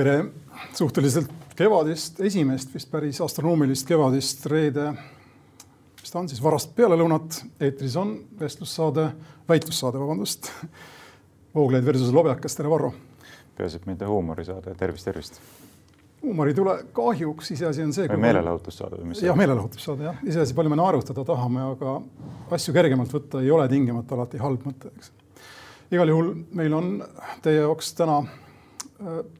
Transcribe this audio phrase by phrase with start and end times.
[0.00, 0.24] tere
[0.72, 4.86] suhteliselt kevadist, esimest vist päris astronoomilist kevadist reede,
[6.00, 7.42] mis ta on siis, varast pealelõunat.
[7.60, 9.10] eetris on vestlussaade,
[9.48, 10.48] väitlussaade, vabandust.
[11.54, 12.94] Vooglaid versus Lobjakas, tere Varro.
[13.58, 15.40] peaasi, et mitte huumorisaade, tervist, tervist.
[16.22, 18.08] huumor ei tule kahjuks, iseasi on see.
[18.08, 19.24] või meelelahutussaade või mis?
[19.28, 21.98] jah, meelelahutussaade jah, iseasi, palju me naerutada tahame, aga
[22.56, 25.12] asju kergemalt võtta ei ole tingimata alati halb mõte, eks.
[25.92, 26.94] igal juhul meil on
[27.44, 28.22] teie jaoks täna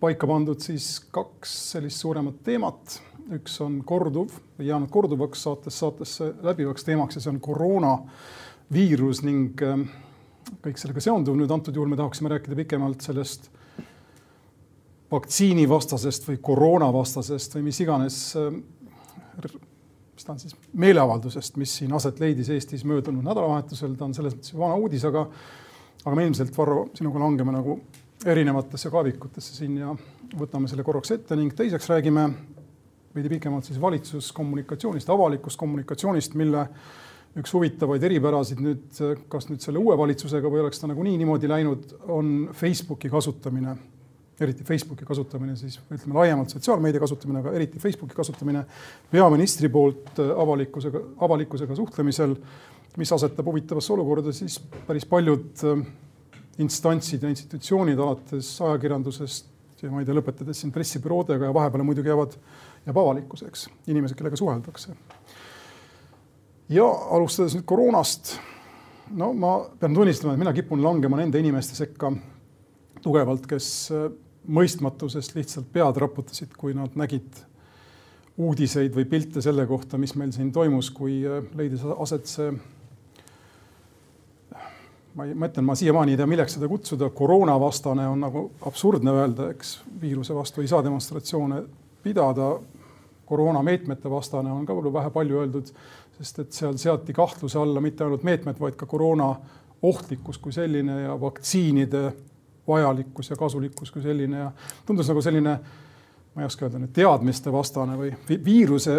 [0.01, 3.01] paika pandud siis kaks sellist suuremat teemat.
[3.31, 9.85] üks on korduv jäänud korduvaks saates saatesse läbivaks teemaks ja see on koroonaviirus ning ähm,
[10.65, 11.37] kõik sellega seonduv.
[11.39, 13.51] nüüd antud juhul me tahaksime rääkida pikemalt sellest
[15.13, 18.63] vaktsiinivastasest või koroonavastasest või mis iganes, ähm,
[20.15, 23.95] mis ta on siis, meeleavaldusest, mis siin aset leidis Eestis möödunud nädalavahetusel.
[23.95, 25.29] ta on selles mõttes vana uudis, aga,
[26.05, 27.83] aga me ilmselt, Varro, sinuga langeme nagu
[28.27, 29.93] erinevatesse kaevikutesse siin ja
[30.37, 32.27] võtame selle korraks ette ning teiseks räägime
[33.15, 36.67] veidi pikemalt siis valitsuskommunikatsioonist, avalikust kommunikatsioonist, mille
[37.41, 38.99] üks huvitavaid eripärasid nüüd,
[39.31, 43.77] kas nüüd selle uue valitsusega või oleks ta nagunii niimoodi läinud, on Facebooki kasutamine,
[44.41, 48.65] eriti Facebooki kasutamine siis ütleme laiemalt sotsiaalmeedia kasutamine, aga eriti Facebooki kasutamine
[49.11, 52.37] peaministri poolt avalikkusega, avalikkusega suhtlemisel,
[52.99, 55.67] mis asetab huvitavasse olukorda siis päris paljud
[56.61, 59.51] instantsid ja institutsioonid alates ajakirjandusest
[59.83, 62.37] ja ma ei tea, lõpetades siin pressibüroodega ja vahepeal muidugi jäävad,
[62.87, 64.97] jääb avalikkuseks inimesed, kellega suheldakse.
[66.69, 66.87] ja
[67.17, 68.37] alustades nüüd koroonast.
[69.11, 72.13] no ma pean tunnistama, et mina kipun langema nende inimeste sekka
[73.03, 73.91] tugevalt, kes
[74.51, 77.41] mõistmatusest lihtsalt pead raputasid, kui nad nägid
[78.41, 81.21] uudiseid või pilte selle kohta, mis meil siin toimus, kui
[81.57, 82.53] leidis aset see
[85.15, 89.15] ma ei, ma ütlen, ma siiamaani ei tea, milleks seda kutsuda, koroonavastane on nagu absurdne
[89.17, 91.63] öelda, eks viiruse vastu ei saa demonstratsioone
[92.03, 92.59] pidada.
[93.31, 95.69] koroonameetmete vastane on ka võib-olla vähe palju öeldud,
[96.19, 99.29] sest et seal seati kahtluse alla mitte ainult meetmed, vaid ka koroona
[99.87, 102.01] ohtlikkus kui selline ja vaktsiinide
[102.69, 104.51] vajalikkus ja kasulikkus kui selline ja
[104.87, 105.53] tundus nagu selline,
[106.35, 108.11] ma ei oska öelda nüüd teadmiste vastane või
[108.45, 108.97] viiruse,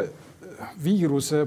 [0.84, 1.44] viiruse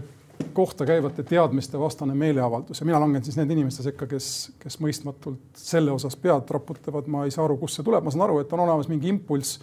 [0.53, 4.29] kohta käivate teadmiste vastane meeleavaldus ja mina langen siis nende inimeste sekka, kes,
[4.59, 8.27] kes mõistmatult selle osas pead raputavad, ma ei saa aru, kust see tuleb, ma saan
[8.29, 9.59] aru, et on olemas mingi impulss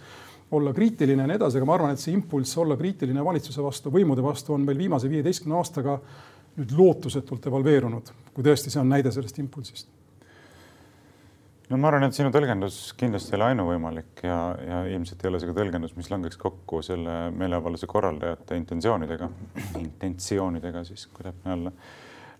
[0.52, 3.94] olla kriitiline ja nii edasi, aga ma arvan, et see impulss olla kriitiline valitsuse vastu,
[3.94, 5.96] võimude vastu on meil viimase viieteistkümne aastaga
[6.58, 10.01] nüüd lootusetult evalveerunud, kui tõesti see on näide sellest impulsist
[11.72, 15.40] no ma arvan, et sinu tõlgendus kindlasti ei ole ainuvõimalik ja, ja ilmselt ei ole
[15.40, 19.28] see ka tõlgendus, mis langeks kokku selle meeleavalduse korraldajate intentsioonidega,
[19.80, 21.72] intentsioonidega siis, kui täpne olla.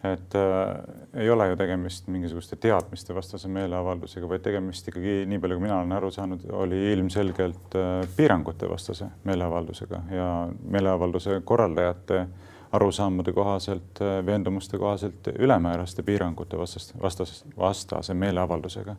[0.05, 5.59] et äh, ei ole ju tegemist mingisuguste teadmiste vastase meeleavaldusega, vaid tegemist ikkagi, nii palju
[5.59, 10.31] kui mina olen aru saanud, oli ilmselgelt äh, piirangute vastase meeleavaldusega ja
[10.77, 18.97] meeleavalduse korraldajate äh, arusaamade kohaselt, veendumuste kohaselt ülemääraste piirangute vastast, vastas, vastase meeleavaldusega.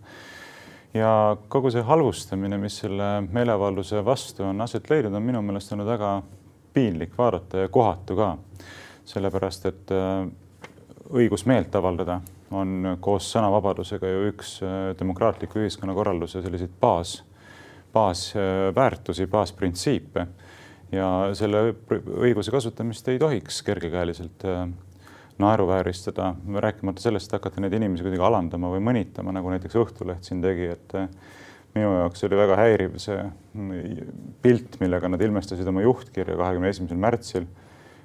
[0.94, 5.90] ja kogu see halvustamine, mis selle meeleavalduse vastu on aset leidnud, on minu meelest olnud
[5.90, 6.12] väga
[6.74, 8.38] piinlik vaadata ja kohatu ka.
[9.06, 10.28] sellepärast, et äh,
[11.12, 17.24] õigus meelt avaldada on koos sõnavabadusega ju üks äh, demokraatliku ühiskonnakorralduse selliseid baas,
[17.94, 20.28] baasväärtusi, baasprintsiipe
[20.94, 21.70] ja selle
[22.22, 24.68] õiguse kasutamist ei tohiks kergekäeliselt äh,
[25.42, 26.34] naeruvääristada,
[26.66, 30.70] rääkimata sellest, et hakata neid inimesi kuidagi alandama või mõnitama, nagu näiteks Õhtuleht siin tegi,
[30.76, 31.10] et äh,
[31.74, 34.14] minu jaoks oli väga häiriv see mm,
[34.46, 37.48] pilt, millega nad ilmestasid oma juhtkirja kahekümne esimesel märtsil,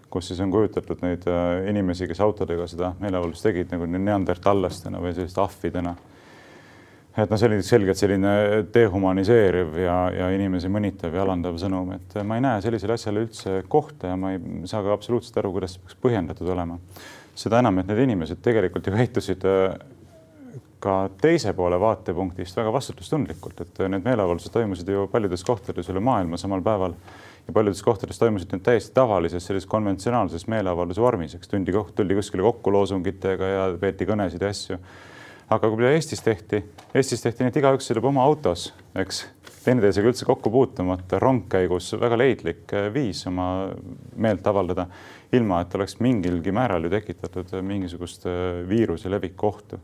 [0.08, 5.12] kus siis on kujutatud neid äh, inimesi, kes autodega seda meeleavaldust tegid nagu neandertallastena või
[5.16, 5.98] selliste ahvidena
[7.18, 8.32] et noh, see oli selgelt selline
[8.74, 13.62] dehumaniseeriv ja, ja inimesi mõnitav ja alandav sõnum, et ma ei näe sellisele asjale üldse
[13.70, 16.78] kohta ja ma ei saa ka absoluutselt aru, kuidas see peaks põhjendatud olema.
[17.38, 19.78] seda enam, et need inimesed tegelikult ju käitusid äh,
[20.82, 26.38] ka teise poole vaatepunktist väga vastutustundlikult, et need meeleavaldused toimusid ju paljudes kohtades üle maailma
[26.38, 26.94] samal päeval
[27.48, 32.46] ja paljudes kohtades toimusid need täiesti tavalises sellises konventsionaalses meeleavalduse vormis, eks tundi, tuldi kuskile
[32.46, 34.78] kokku loosungitega ja peeti kõnesid ja asju
[35.48, 36.60] aga kui Eestis tehti,
[36.96, 38.68] Eestis tehti nii, et igaüks sõidab oma autos,
[38.98, 39.22] eks,
[39.64, 43.48] teineteisega üldse kokku puutumata, rongkäigus väga leidlik eh, viis oma
[44.20, 44.86] meelt avaldada,
[45.36, 49.80] ilma et oleks mingilgi määral ju tekitatud mingisugust eh, viiruse leviku ohtu.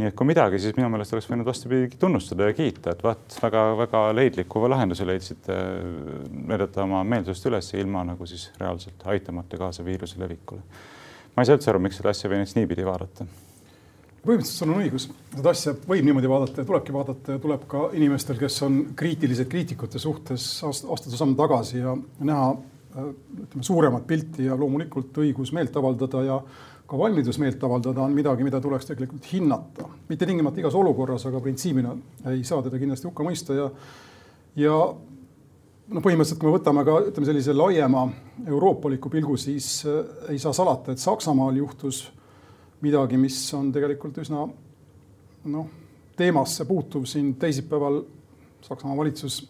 [0.00, 3.36] nii et kui midagi, siis minu meelest oleks võinud vastupidi tunnustada ja kiita, et vaat
[3.42, 9.84] väga-väga leidliku lahenduse leidsite eh, näidata oma meelsust üles ilma nagu siis reaalselt aitamata kaasa
[9.84, 10.64] viiruse levikule.
[11.36, 13.28] ma ei saa üldse aru, miks seda asja võiks niipidi vaadata
[14.22, 17.88] põhimõtteliselt sul on õigus, seda asja võib niimoodi vaadata ja tulebki vaadata ja tuleb ka
[17.98, 22.52] inimestel, kes on kriitilised kriitikute suhtes astuda samm tagasi ja näha
[22.92, 26.38] ütleme suuremat pilti ja loomulikult õigus meelt avaldada ja
[26.86, 31.40] ka valmidus meelt avaldada on midagi, mida tuleks tegelikult hinnata, mitte tingimata igas olukorras, aga
[31.40, 31.94] printsiibina
[32.30, 33.70] ei saa teda kindlasti hukka mõista ja
[34.60, 38.04] ja noh, põhimõtteliselt kui me võtame ka ütleme sellise laiema
[38.46, 39.80] euroopaliku pilgu, siis
[40.28, 42.04] ei saa salata, et Saksamaal juhtus
[42.82, 44.44] midagi, mis on tegelikult üsna
[45.52, 45.70] noh,
[46.18, 47.06] teemasse puutuv.
[47.08, 48.02] Siin teisipäeval
[48.62, 49.42] Saksamaa valitsus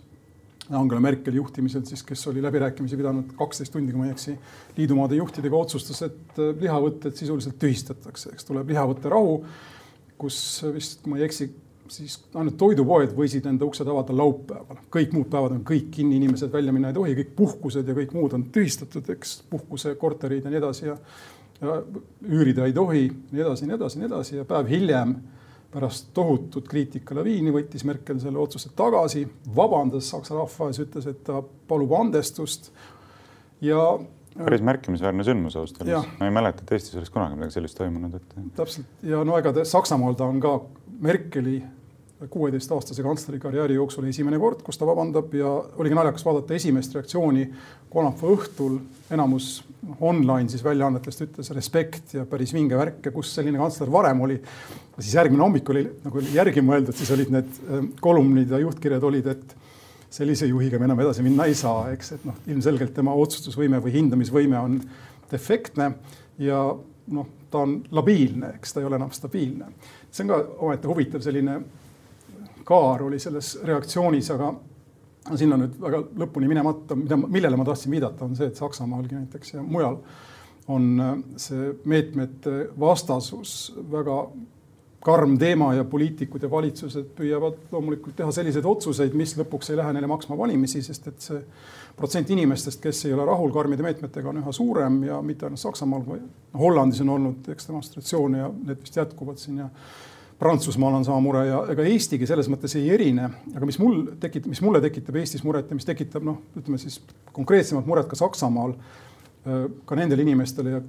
[0.70, 4.36] Angela Merkeli juhtimisel siis, kes oli läbirääkimisi pidanud kaksteist tundi, kui ma ei eksi,
[4.76, 9.34] liidumaade juhtidega otsustas, et lihavõtted sisuliselt tühistatakse, eks tuleb lihavõtterahu,
[10.22, 10.38] kus
[10.72, 11.48] vist, kui ma ei eksi,
[11.92, 16.52] siis ainult toidupoed võisid enda uksed avada laupäeval, kõik muud päevad on kõik kinni, inimesed
[16.54, 19.40] välja minna ei tohi, kõik puhkused ja kõik muud on tühistatud, eks.
[19.50, 20.96] Puhkusekorterid ja nii edasi ja
[21.62, 25.14] üürida ei tohi, nii edasi, nii edasi, nii edasi ja päev hiljem
[25.72, 29.24] pärast tohutut kriitikalaviini võttis Merkel selle otsuse tagasi,
[29.56, 32.68] vabandas Saksa rahva ees, ütles, et ta palub andestust
[33.64, 33.80] ja.
[34.36, 38.18] päris märkimisväärne sündmus ausalt öeldes, ma ei mäleta, et Eestis oleks kunagi midagi sellist toimunud,
[38.18, 38.36] et.
[38.58, 40.58] täpselt ja no ega Saksamaal ta on ka
[41.02, 41.62] Merkeli
[42.30, 47.46] kuueteistaastase kantsleri karjääri jooksul esimene kord, kus ta vabandab ja oligi naljakas vaadata esimest reaktsiooni
[47.90, 48.78] kolmapäeva õhtul.
[49.12, 49.64] enamus
[50.00, 54.40] online siis väljaannetest ütles respekt ja päris vinge värk ja kus selline kantsler varem oli.
[54.98, 59.26] siis järgmine hommik oli nagu järgi mõeldud, siis olid need ähm, kolumnid ja juhtkirjad olid,
[59.26, 59.56] et
[60.12, 63.96] sellise juhiga me enam edasi minna ei saa, eks, et noh, ilmselgelt tema otsustusvõime või
[63.96, 64.80] hindamisvõime on
[65.30, 65.94] defektne
[66.38, 66.64] ja
[67.12, 69.72] noh, ta on labiilne, eks ta ei ole enam stabiilne.
[70.10, 71.60] see on ka omaette huvitav selline
[72.64, 74.52] kaar oli selles reaktsioonis, aga
[75.38, 79.54] sinna nüüd väga lõpuni minemata, mida, millele ma tahtsin viidata, on see, et Saksamaalgi näiteks
[79.54, 80.00] ja mujal
[80.70, 81.12] on äh,
[81.42, 84.24] see meetmete vastasus väga
[85.02, 89.94] karm teema ja poliitikud ja valitsused püüavad loomulikult teha selliseid otsuseid, mis lõpuks ei lähe
[89.96, 91.40] neile maksma valimisi, sest et see
[91.98, 96.06] protsent inimestest, kes ei ole rahul karmide meetmetega, on üha suurem ja mitte ainult Saksamaal,
[96.58, 99.68] Hollandis on olnud, eks demonstratsioone ja need vist jätkuvad siin ja
[100.42, 104.50] Prantsusmaal on sama mure ja ega Eestigi selles mõttes ei erine, aga mis mul tekitab,
[104.50, 106.98] mis mulle tekitab Eestis muret ja mis tekitab noh, ütleme siis
[107.36, 108.74] konkreetsemat muret ka Saksamaal,
[109.86, 110.80] ka nendele inimestele ja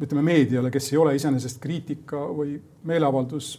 [0.00, 2.54] ütleme meediale, kes ei ole iseenesest kriitika või
[2.88, 3.56] meeleavaldus,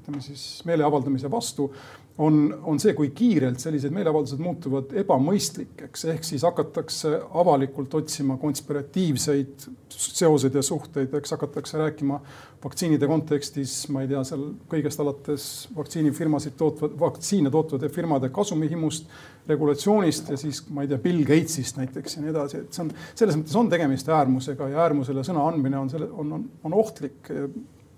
[0.00, 1.70] ütleme siis meele avaldamise vastu,
[2.18, 9.66] on, on see, kui kiirelt sellised meeleavaldused muutuvad ebamõistlikeks, ehk siis hakatakse avalikult otsima konspiratiivseid
[9.96, 12.18] seoseid ja suhteid, eks hakatakse rääkima
[12.64, 15.46] vaktsiinide kontekstis, ma ei tea, seal kõigest alates
[15.76, 19.12] vaktsiinifirmasid tootva, vaktsiine tootvate firmade kasumihimust,
[19.46, 22.92] regulatsioonist ja siis ma ei tea, Bill Gatesist näiteks ja nii edasi, et see on
[23.12, 27.30] selles mõttes on tegemist äärmusega ja äärmusele sõna andmine on selle, on, on, on ohtlik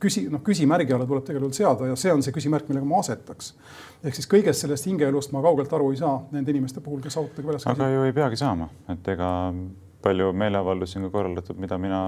[0.00, 3.52] küsi, noh, küsimärgi alla tuleb tegelikult seada ja see on see küsimärk, millega ma asetaks.
[4.04, 7.50] ehk siis kõigest sellest hingeelust ma kaugelt aru ei saa nende inimeste puhul, kes autodega
[7.50, 7.82] väljas käisid.
[7.82, 9.30] aga ju ei peagi saama, et ega
[10.02, 12.02] palju meeleavaldusi on ka korraldatud, mida mina,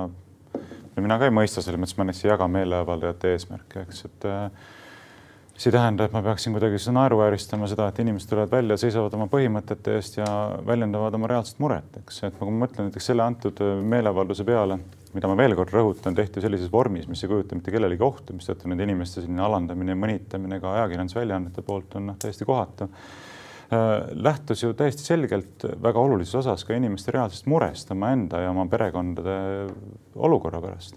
[0.96, 4.68] mina ka ei mõista, selles mõttes ma näiteks ei jaga meeleavaldajate eesmärke, eks, et äh,
[5.56, 9.14] see ei tähenda, et ma peaksin kuidagi seda naeruvääristama, seda, et inimesed tulevad välja, seisavad
[9.18, 10.30] oma põhimõtete eest ja
[10.66, 14.78] väljendavad oma reaalset muret, eks, et kui ma mõtlen näiteks selle antud meeleavalduse peale,
[15.14, 18.70] mida ma veel kord rõhutan, tehti sellises vormis, mis ei kujuta mitte kellelegi ohtu, mistõttu
[18.70, 23.00] nende inimeste selline alandamine mõnitamine ka ajakirjandusväljaannete poolt on noh, täiesti kohatu äh,
[24.12, 29.36] lähtus ju täiesti selgelt väga olulises osas ka inimeste reaalsest murest omaenda ja oma perekondade
[30.14, 30.96] olukorra pärast.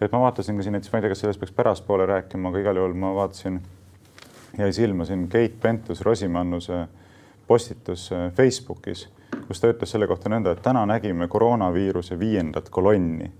[0.00, 2.60] et ma vaatasin ka siin näiteks, ma ei tea, kas sellest peaks pärastpoole rääkima, aga
[2.60, 3.60] igal juhul ma vaatasin
[4.58, 6.86] jäi silma siin Keit Pentus-Rosimannuse
[7.46, 9.08] postitus äh, Facebookis,
[9.48, 13.30] kus ta ütles selle kohta nõnda, et täna nägime koroonaviiruse viiendat kolonni.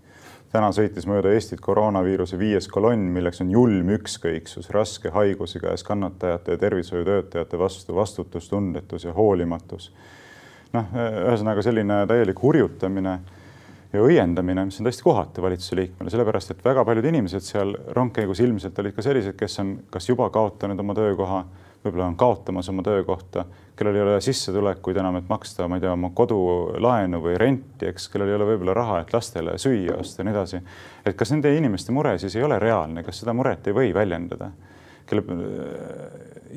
[0.52, 6.56] Täna sõitis mööda Eestit koroonaviiruse viies kolonn, milleks on julm ükskõiksus raske haiguse käes kannatajate
[6.56, 9.92] ja tervishoiutöötajate vastu, vastutustundetus ja hoolimatus.
[10.72, 13.18] noh, ühesõnaga selline täielik hurjutamine
[13.92, 18.40] ja õiendamine, mis on täiesti kohatu valitsuse liikmele, sellepärast et väga paljud inimesed seal rongkäigus
[18.44, 21.44] ilmselt olid ka sellised, kes on kas juba kaotanud oma töökoha,
[21.86, 25.94] võib-olla on kaotamas oma töökohta, kellel ei ole sissetulekuid enam, et maksta, ma ei tea,
[25.96, 30.28] oma kodulaenu või renti, eks, kellel ei ole võib-olla raha, et lastele süüa osta ja
[30.28, 30.62] nii edasi.
[31.06, 34.50] et kas nende inimeste mure siis ei ole reaalne, kas seda muret ei või väljendada?
[35.06, 35.22] kelle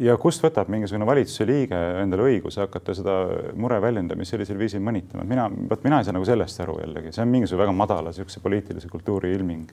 [0.02, 3.16] ja kust võtab mingisugune valitsuse liige endale õiguse hakata seda
[3.60, 7.26] mure väljendamist sellisel viisil mõnitama, mina, vot mina ei saa nagu sellest aru jällegi, see
[7.26, 9.70] on mingisugune väga madala niisuguse poliitilise kultuuri ilming.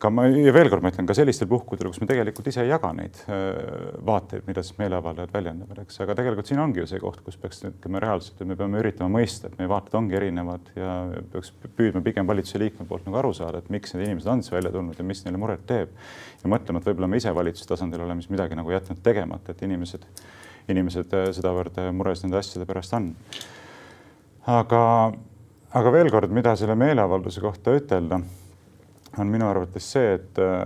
[0.00, 2.70] Ka ma ja veel kord ma ütlen ka sellistel puhkudel, kus me tegelikult ise ei
[2.70, 3.18] jaga neid
[4.06, 7.60] vaateid, mida siis meeleavaldajad väljendavad, eks, aga tegelikult siin ongi ju see koht, kus peaks
[7.68, 10.96] ütleme reaalselt, et me peame üritama mõista, et meie vaated ongi erinevad ja
[11.34, 14.56] peaks püüdma pigem valitsuse liikme poolt nagu aru saada, et miks need inimesed on siis
[14.56, 15.92] välja tulnud ja mis neile muret teeb.
[16.42, 19.64] ja mõtlema, et võib-olla me ise valitsuse tasandil oleme siis midagi nagu jätnud tegemata, et
[19.68, 20.08] inimesed,
[20.72, 23.12] inimesed sedavõrd mures nende asjade pärast on.
[24.48, 24.82] aga,
[25.76, 28.24] aga veel kord, mida selle meeleavalduse kohta ütelda
[29.18, 30.64] on minu arvates see, et äh,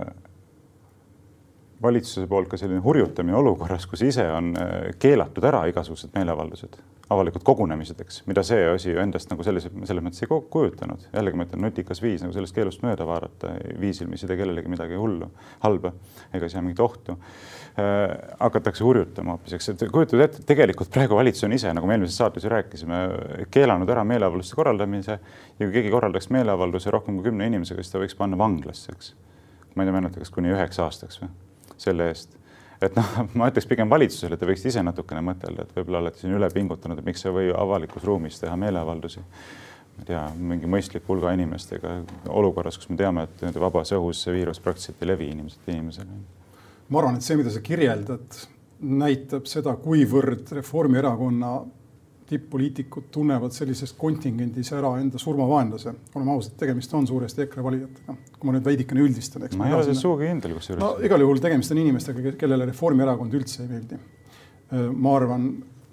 [1.81, 6.77] valitsuse poolt ka selline hurjutamine olukorras, kus ise on äh, keelatud ära igasugused meeleavaldused,
[7.13, 11.03] avalikud kogunemised, eks, mida see asi endast nagu sellise, selles mõttes ei kujutanud.
[11.13, 14.71] jällegi ma ütlen, nutikas viis nagu sellest keelust mööda vaadata viisil, mis ei tee kellelegi
[14.71, 15.29] midagi hullu,
[15.61, 15.93] halba
[16.33, 18.15] ega sea mingit ohtu äh,.
[18.39, 22.17] hakatakse hurjutama hoopis, eks, et kujutad ette, tegelikult praegu valitsus on ise, nagu me eelmises
[22.17, 23.01] saates ju rääkisime,
[23.53, 28.01] keelanud ära meeleavalduste korraldamise ja kui keegi korraldaks meeleavalduse rohkem kui kümne inimesega, siis ta
[28.01, 29.13] võiks panna vanglasse, eks.
[29.75, 31.29] ma ei tea, meenuta, kas kuni üheks aastaks või
[31.77, 32.39] selle eest.
[32.89, 36.35] Et noh, ma ütleks pigem valitsusele, te võiksite ise natukene mõtelda, et võib-olla olete siin
[36.37, 39.23] üle pingutanud, et miks ei või avalikus ruumis teha meeleavaldusi.
[39.95, 44.25] ma ei tea, mingi mõistliku hulga inimestega olukorras, kus me teame, et nende vabas õhus
[44.25, 46.19] see viirus praktiliselt ei levi inimeselt inimesele.
[46.89, 48.43] ma arvan, et see, mida sa kirjeldad,
[48.81, 51.53] näitab seda, kuivõrd Reformierakonna
[52.29, 55.93] tipp-poliitikud tunnevad sellises kontingendis ära enda surmavaenlase.
[56.15, 58.15] oleme ausad, tegemist on suuresti EKRE valijatega.
[58.39, 59.57] kui ma nüüd veidikene üldistan, eks.
[59.59, 60.81] ma ei ole selles sugugi kindel kusjuures.
[60.81, 63.99] no igal juhul tegemist on inimestega, kellele Reformierakond üldse ei meeldi.
[64.95, 65.49] ma arvan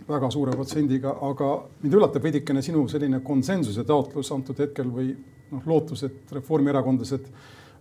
[0.08, 1.50] väga suure protsendiga, aga
[1.82, 5.12] mind üllatab veidikene sinu selline konsensuse taotlus antud hetkel või
[5.52, 7.28] noh, lootus, et reformierakondlased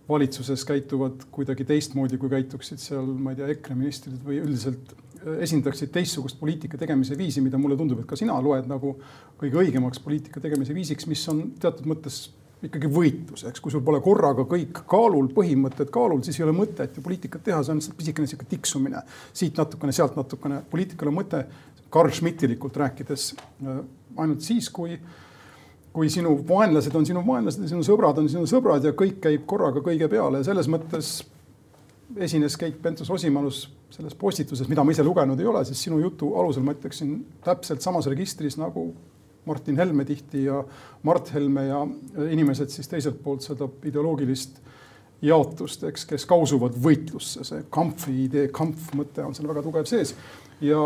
[0.08, 5.92] valitsuses käituvad kuidagi teistmoodi, kui käituksid seal, ma ei tea, EKRE ministrid või üldiselt esindaksid
[5.94, 8.96] teistsugust poliitika tegemise viisi, mida mulle tundub, et ka sina loed nagu
[9.38, 12.24] kõige õigemaks poliitika tegemise viisiks, mis on teatud mõttes
[12.62, 16.94] ikkagi võitlus, eks, kui sul pole korraga kõik kaalul, põhimõtted kaalul, siis ei ole mõtet
[16.94, 19.02] ju poliitikat teha, see on lihtsalt pisikene sihuke tiksumine
[19.34, 20.60] siit natukene, sealt natukene.
[20.70, 21.42] poliitikal on mõte,
[21.92, 23.82] Carl Schmittilikult rääkides äh,
[24.22, 24.94] ainult siis, kui,
[25.92, 29.46] kui sinu vaenlased on sinu vaenlased ja sinu sõbrad on sinu sõbrad ja kõik käib
[29.48, 31.18] korraga kõige peale ja selles mõttes
[32.16, 36.64] esines Keit Pentus-Rosimannus selles postituses, mida ma ise lugenud ei ole, siis sinu jutu alusel
[36.64, 38.90] ma ütleksin täpselt samas registris nagu
[39.48, 40.60] Martin Helme tihti ja
[41.02, 41.80] Mart Helme ja
[42.30, 44.60] inimesed siis teiselt poolt seda ideoloogilist
[45.22, 50.14] jaotust, eks, kes kausuvad võitlusse, see kampfi idee, kampf-mõte on seal väga tugev sees.
[50.62, 50.80] ja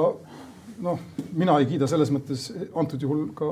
[0.84, 1.00] noh,
[1.32, 3.50] mina ei kiida selles mõttes antud juhul ka,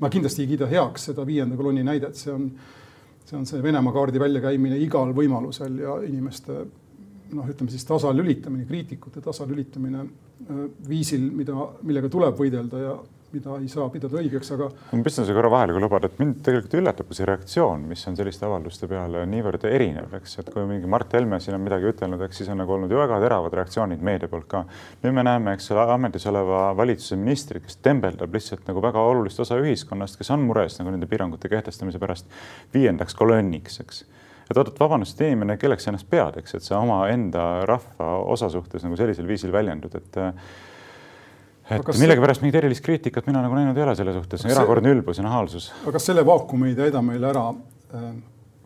[0.00, 2.48] ma kindlasti ei kiida heaks seda viienda kolonni näidet, see on,
[3.24, 6.58] see on see Venemaa kaardi väljakäimine igal võimalusel ja inimeste
[7.34, 12.96] noh, ütleme siis tasalülitamine, kriitikute tasalülitamine äh, viisil, mida, millega tuleb võidelda ja
[13.34, 14.68] mida ei saa pidada õigeks, aga.
[14.92, 18.18] ma pistan siia korra vahele, kui lubad, et mind tegelikult üllatab see reaktsioon, mis on
[18.18, 22.22] selliste avalduste peale niivõrd erinev, eks, et kui mingi Mart Helme siin on midagi ütelnud,
[22.26, 24.64] eks siis on nagu olnud ju väga teravad reaktsioonid meedia poolt ka.
[25.04, 29.42] nüüd me näeme, eks ole, ametis oleva valitsuse ministrit, kes tembeldab lihtsalt nagu väga olulist
[29.42, 32.30] osa ühiskonnast, kes on mures nagu nende piirangute kehtestamise pärast
[32.74, 34.04] viiendaks kolonniks, eks
[34.44, 38.84] et oot-oot, vabandust, inimene, kelleks sa ennast pead, eks, et sa omaenda rahva osa suhtes
[38.84, 40.18] nagu sellisel viisil väljendud, et
[41.70, 45.24] et millegipärast mingit erilist kriitikat mina nagu näinud ei ole selle suhtes, erakordne ülbus ja
[45.26, 45.70] nahaalsus.
[45.82, 48.14] aga kas selle vaakumi ei täida meile ära äh,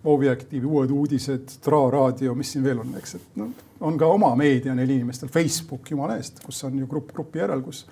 [0.08, 3.48] Objektiivi uued uudised, Tra raadio, mis siin veel on, eks, et noh,
[3.84, 7.64] on ka oma meedia neil inimestel, Facebook jumala eest, kus on ju grupp grupi järel,
[7.66, 7.82] kus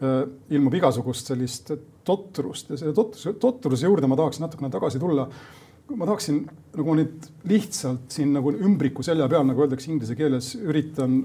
[0.00, 0.24] äh,
[0.56, 1.74] ilmub igasugust sellist
[2.06, 5.28] totrust ja selle totruse, totruse juurde ma tahaks natukene tagasi tulla
[5.94, 6.42] ma tahaksin
[6.76, 11.20] nagu nüüd lihtsalt siin nagu ümbriku selja peal, nagu öeldakse inglise keeles, üritan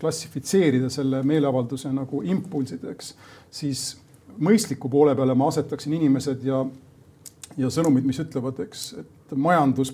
[0.00, 3.14] klassifitseerida selle meeleavalduse nagu impulsideks,
[3.54, 3.84] siis
[4.38, 6.62] mõistliku poole peale ma asetaksin inimesed ja,
[7.60, 9.92] ja sõnumid, mis ütlevad, eks, et majandus,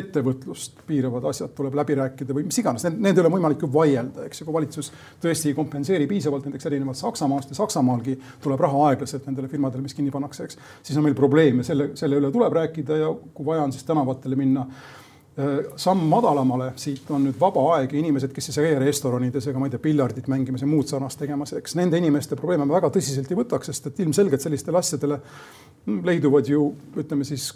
[0.00, 4.24] ettevõtlust piiravad asjad tuleb läbi rääkida või mis iganes, nende üle on võimalik ju vaielda,
[4.26, 8.86] eks ju, kui valitsus tõesti ei kompenseeri piisavalt näiteks erinevalt Saksamaast ja Saksamaalgi tuleb raha
[8.90, 12.32] aeglaselt nendele firmadele, mis kinni pannakse, eks, siis on meil probleem ja selle, selle üle
[12.34, 14.66] tuleb rääkida ja kui vaja on, siis tänavatele minna.
[15.78, 19.60] Samm madalamale, siit on nüüd vaba aeg ja inimesed, kes ei saa käia restoranides ega
[19.62, 22.90] ma ei tea, piljardit mängimas ja muud sarnast tegemas, eks nende inimeste probleeme me väga
[22.92, 25.20] tõsiselt ei võtaks, sest et ilmselgelt sellistele asjadele
[25.86, 26.70] leiduvad ju
[27.00, 27.52] ütleme siis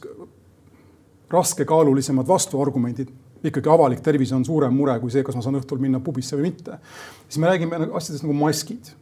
[1.30, 3.08] raskekaalulisemad vastuargumendid,
[3.44, 6.50] ikkagi avalik tervis on suurem mure kui see, kas ma saan õhtul minna pubisse või
[6.50, 6.78] mitte.
[7.28, 8.92] siis me räägime nagu asjadest nagu maskid.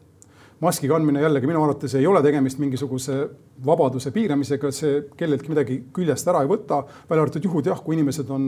[0.61, 3.29] maski kandmine jällegi minu arvates ei ole tegemist mingisuguse
[3.67, 8.31] vabaduse piiramisega, see kelleltki midagi küljest ära ei võta, välja arvatud juhud jah, kui inimesed
[8.31, 8.47] on,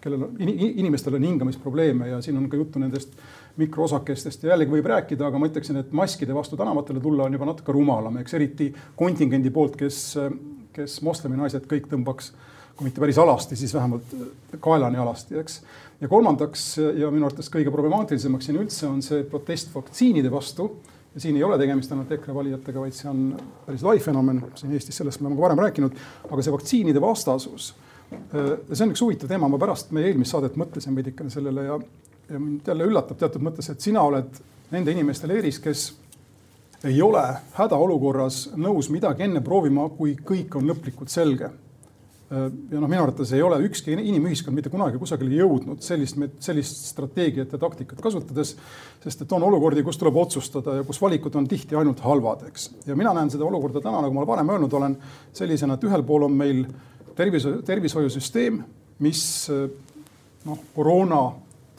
[0.00, 3.12] kellel on, inimestel on hingamisprobleeme ja siin on ka juttu nendest
[3.56, 7.48] mikroosakestest ja jällegi võib rääkida, aga ma ütleksin, et maskide vastu tänavatele tulla on juba
[7.48, 10.16] natuke rumalam, eks eriti kontingendi poolt, kes
[10.76, 12.32] kes moslemi naised kõik tõmbaks,
[12.76, 14.12] kui mitte päris alasti, siis vähemalt
[14.62, 15.60] kaelani alasti, eks.
[16.02, 16.66] ja kolmandaks
[17.00, 20.68] ja minu arvates kõige problemaatilisemaks siin üldse on see protest vaktsiinide vastu
[21.14, 23.22] ja siin ei ole tegemist ainult EKRE valijatega, vaid see on
[23.64, 27.72] päris lai fenomen siin Eestis, sellest me oleme ka varem rääkinud, aga see vaktsiinide vastasus.
[28.06, 31.80] see on üks huvitav teema, ma pärast meie eelmist saadet mõtlesin veidikene sellele ja,
[32.30, 34.40] ja mind jälle üllatab teatud mõttes, et sina oled
[34.72, 35.86] nende inimeste leeris, kes
[36.86, 37.22] ei ole
[37.56, 41.50] hädaolukorras nõus midagi enne proovima, kui kõik on lõplikult selge
[42.26, 47.54] ja noh, minu arvates ei ole ükski inimühiskond mitte kunagi kusagile jõudnud sellist, sellist strateegiat
[47.54, 48.56] ja taktikat kasutades,
[49.04, 52.68] sest et on olukordi, kus tuleb otsustada ja kus valikud on tihti ainult halvad, eks.
[52.86, 54.98] ja mina näen seda olukorda täna, nagu ma varem öelnud olen,
[55.38, 56.64] sellisena, et ühel pool on meil
[57.16, 58.58] tervise, tervishoiusüsteem,
[59.06, 59.22] mis
[60.46, 61.22] noh, koroona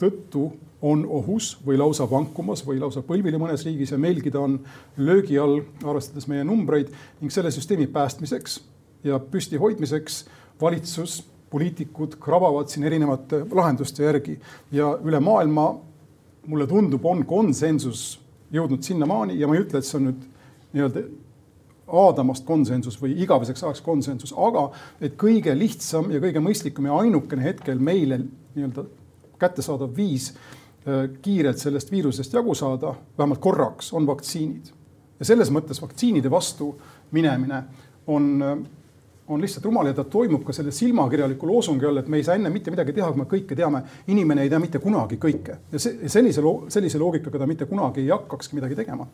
[0.00, 0.48] tõttu
[0.82, 4.58] on ohus või lausa vankumas või lausa põlvili mõnes riigis ja meilgi ta on
[4.96, 8.60] löögi all, arvestades meie numbreid ning selle süsteemi päästmiseks
[9.04, 10.24] ja püsti hoidmiseks
[10.60, 14.36] valitsus, poliitikud krabavad siin erinevate lahenduste järgi.
[14.72, 15.70] Ja üle maailma
[16.46, 18.18] mulle tundub, on konsensus
[18.52, 20.26] jõudnud sinnamaani ja ma ei ütle, et see on nüüd
[20.74, 21.02] nii-öelda
[21.88, 24.68] aadamast konsensus või igaveseks ajaks konsensus, aga
[25.00, 28.84] et kõige lihtsam ja kõige mõistlikum ja ainukene hetkel meile nii-öelda
[29.38, 34.74] kättesaadav viis äh, kiirelt sellest viirusest jagu saada, vähemalt korraks, on vaktsiinid.
[35.18, 36.74] ja selles mõttes vaktsiinide vastu
[37.10, 37.62] minemine
[38.06, 38.58] on äh,
[39.28, 42.38] on lihtsalt rumal ja ta toimub ka selle silmakirjaliku loosungi all, et me ei saa
[42.38, 43.82] enne mitte midagi teha, kui me kõike teame.
[44.06, 46.42] inimene ei tea mitte kunagi kõike ja see sellise,
[46.72, 49.06] sellise loogikaga ta mitte kunagi ei hakkakski midagi tegema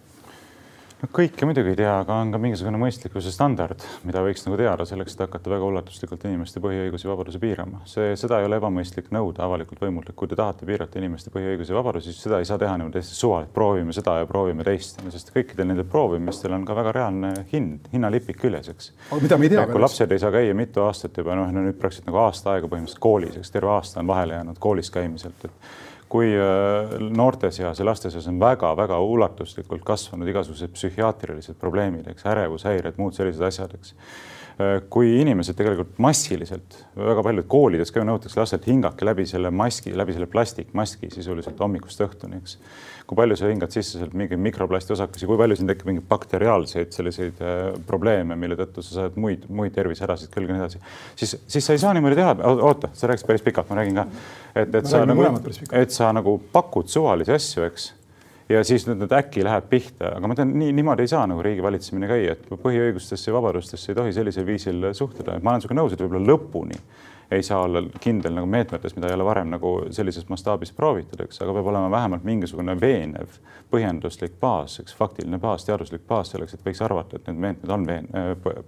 [1.02, 4.86] no kõike muidugi ei tea, aga on ka mingisugune mõistlikkuse standard, mida võiks nagu teada
[4.88, 7.82] selleks, et hakata väga ulatuslikult inimeste põhiõigusi ja vabadusi piirama.
[7.90, 11.74] see, seda ei ole ebamõistlik nõuda avalikult võimult, et kui te tahate piirata inimeste põhiõigusi
[11.74, 15.00] ja vabadusi, siis seda ei saa teha niimoodi hästi suvaliselt, proovime seda ja proovime teist,
[15.14, 18.92] sest kõikidel nendel proovimistel on ka väga reaalne hind, hinnalipik küljes, eks.
[19.20, 19.66] mida me ei tea.
[19.70, 22.70] kui lapsed ei saa käia mitu aastat juba noh, no nüüd praktiliselt nagu aasta aega
[22.70, 27.80] põhimõtteliselt koolis, eks terve aasta on vahele jäänud koolis käimiselt, et kui äh, noorte seas
[27.80, 33.75] ja laste seas on väga-väga ulatuslikult kasvanud igasugused psühhiaatrilised probleemid, eks, ärevushäired, muud sellised asjad,
[33.75, 33.97] eks
[34.90, 40.14] kui inimesed tegelikult massiliselt, väga paljud koolides ka nõutakse lastelt hingake läbi selle maski, läbi
[40.14, 42.59] selle plastikmaski sisuliselt hommikust õhtuni, eks
[43.05, 46.94] kui palju sa hingad sisse sealt mingeid mikroplasti osakesi, kui palju siin tekib mingeid bakteriaalseid
[46.96, 50.81] selliseid äh, probleeme, mille tõttu sa saad muid, muid tervisehädasid külge ja nii edasi,
[51.20, 52.37] siis, siis sa ei saa niimoodi teha.
[52.55, 54.07] oota, sa rääkisid päris pikalt, ma räägin ka.
[54.55, 55.26] et, et sa nagu,
[55.83, 57.90] et sa nagu pakud suvalisi asju, eks
[58.48, 61.64] ja siis nüüd äkki läheb pihta, aga ma tean, nii niimoodi ei saa nagu riigi
[61.64, 65.80] valitsemine käia, et põhiõigustesse ja vabadustesse ei tohi sellisel viisil suhtuda, et ma olen sinuga
[65.80, 66.78] nõus, et võib-olla lõpuni
[67.33, 71.40] ei saa olla kindel nagu meetmetes, mida ei ole varem nagu sellises mastaabis proovitud, eks,
[71.42, 73.38] aga peab olema vähemalt mingisugune veenev
[73.72, 77.88] põhjenduslik baas, eks, faktiline baas, teaduslik baas selleks, et võiks arvata, et need meetmed on
[77.88, 78.11] veen-,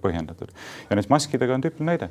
[0.01, 0.51] põhjendatud.
[0.89, 2.09] ja näiteks maskidega on tüüpiline näide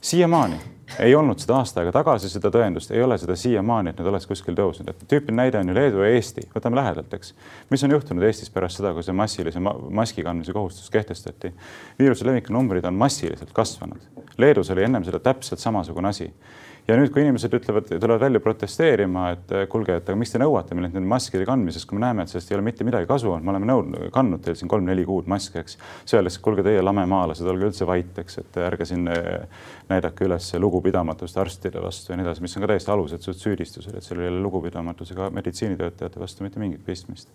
[0.00, 0.60] siiamaani
[0.98, 4.26] ei olnud seda aasta aega tagasi, seda tõendust, ei ole seda siiamaani, et need oleks
[4.30, 7.34] kuskil tõusnud, et tüüpiline näide on ju Leedu ja Eesti, võtame lähedalt, eks.
[7.70, 11.52] mis on juhtunud Eestis pärast seda, kui see massilise ma maski kandmise kohustus kehtestati?
[11.98, 14.00] viiruse leviku numbrid on massiliselt kasvanud.
[14.38, 16.30] Leedus oli ennem seda täpselt samasugune asi
[16.88, 20.76] ja nüüd, kui inimesed ütlevad, tulevad välja protesteerima, et kuulge, et aga miks te nõuate
[20.76, 23.44] meilt nende maskide kandmisest, kui me näeme, et sellest ei ole mitte midagi kasu olnud,
[23.44, 25.76] me oleme nõudnud, kandnud teil siin kolm-neli kuud maske, eks.
[26.02, 30.48] siis öeldakse, kuulge, teie lamemaalased, olge üldse vait, eks, et ärge siin eh, näidake üles
[30.64, 34.32] lugupidamatust arstide vastu ja nii edasi, mis on ka täiesti alusetud süüdistused, et seal ei
[34.32, 37.28] ole lugupidamatusega meditsiinitöötajate vastu mitte mingit pistmist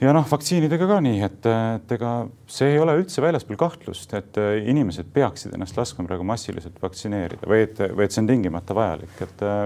[0.00, 2.14] ja noh, vaktsiinidega ka nii, et, et ega
[2.50, 7.48] see ei ole üldse väljaspool kahtlust, et äh, inimesed peaksid ennast laskma praegu massiliselt vaktsineerida
[7.50, 9.64] või et, või et see on tingimata vajalik, et äh,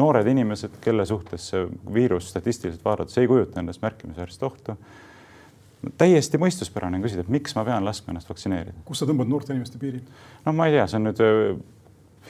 [0.00, 4.76] noored inimesed, kelle suhtes see viirus statistiliselt vaadates ei kujuta endast märkimisväärset ohtu.
[5.98, 8.84] täiesti mõistuspärane on küsida, et miks ma pean laskma ennast vaktsineerida.
[8.84, 10.02] kus sa tõmbad noorte inimeste piiri?
[10.44, 11.56] no ma ei tea, see on nüüd äh,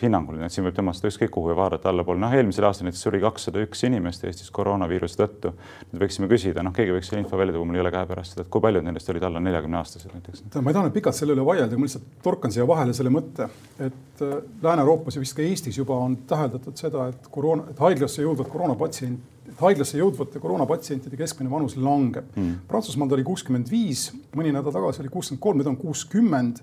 [0.02, 2.20] hinnanguline, et siin võib tõmmata ükskõik kuhu ja vaadata allapoole.
[2.20, 5.52] noh, eelmisel aastal näiteks suri kakssada üks inimest Eestis koroonaviiruse tõttu.
[5.92, 8.46] nüüd võiksime küsida, noh, keegi võiks selle info välja tuua, mul ei ole käepärast seda,
[8.46, 10.44] et kui paljud nendest olid alla neljakümne aastased näiteks.
[10.61, 13.48] ma ei taha nüüd pikalt selle üle vaielda, ma lihtsalt torkan siia vahele selle mõtte,
[13.78, 18.22] et äh, Lääne-Euroopas ja vist ka Eestis juba on täheldatud seda, et koroona, et haiglasse
[18.22, 22.29] jõudvad koroonapatsient, et haiglasse jõudvate koroonapatsientide keskmine vanus langeb.
[22.37, 22.66] Mm..
[22.69, 26.62] Prantsusmaal ta oli kuuskümmend viis, mõni nädal tagasi oli kuuskümmend kolm, nüüd on kuuskümmend.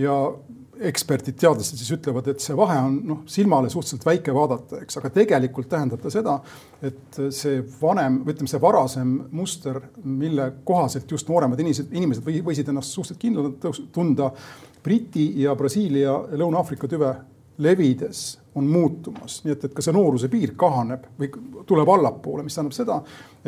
[0.00, 0.16] Ja
[0.82, 5.10] eksperdid, teadlased siis ütlevad, et see vahe on noh, silmale suhteliselt väike vaadata, eks, aga
[5.14, 6.38] tegelikult tähendab ta seda,
[6.82, 12.96] et see vanem, ütleme, see varasem muster, mille kohaselt just nooremad inimesed, inimesed võisid ennast
[12.96, 14.32] suhteliselt kindlalt tunda
[14.82, 17.12] Briti ja Brasiilia ja Lõuna-Aafrika tüve
[17.62, 21.30] levides on muutumas, nii et, et ka see nooruse piir kahaneb või
[21.68, 22.98] tuleb allapoole, mis tähendab seda,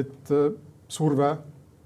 [0.01, 0.47] et äh,
[0.89, 1.35] surve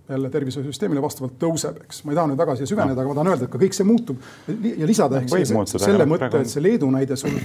[0.09, 2.05] jälle tervishoiusüsteemile vastavalt tõuseb, eks.
[2.05, 3.77] ma ei taha nüüd väga siia süveneda no., aga ma tahan öelda, et ka kõik
[3.77, 7.37] see muutub ja lisada ehk see, selle mõtte, et see Leedu näide sul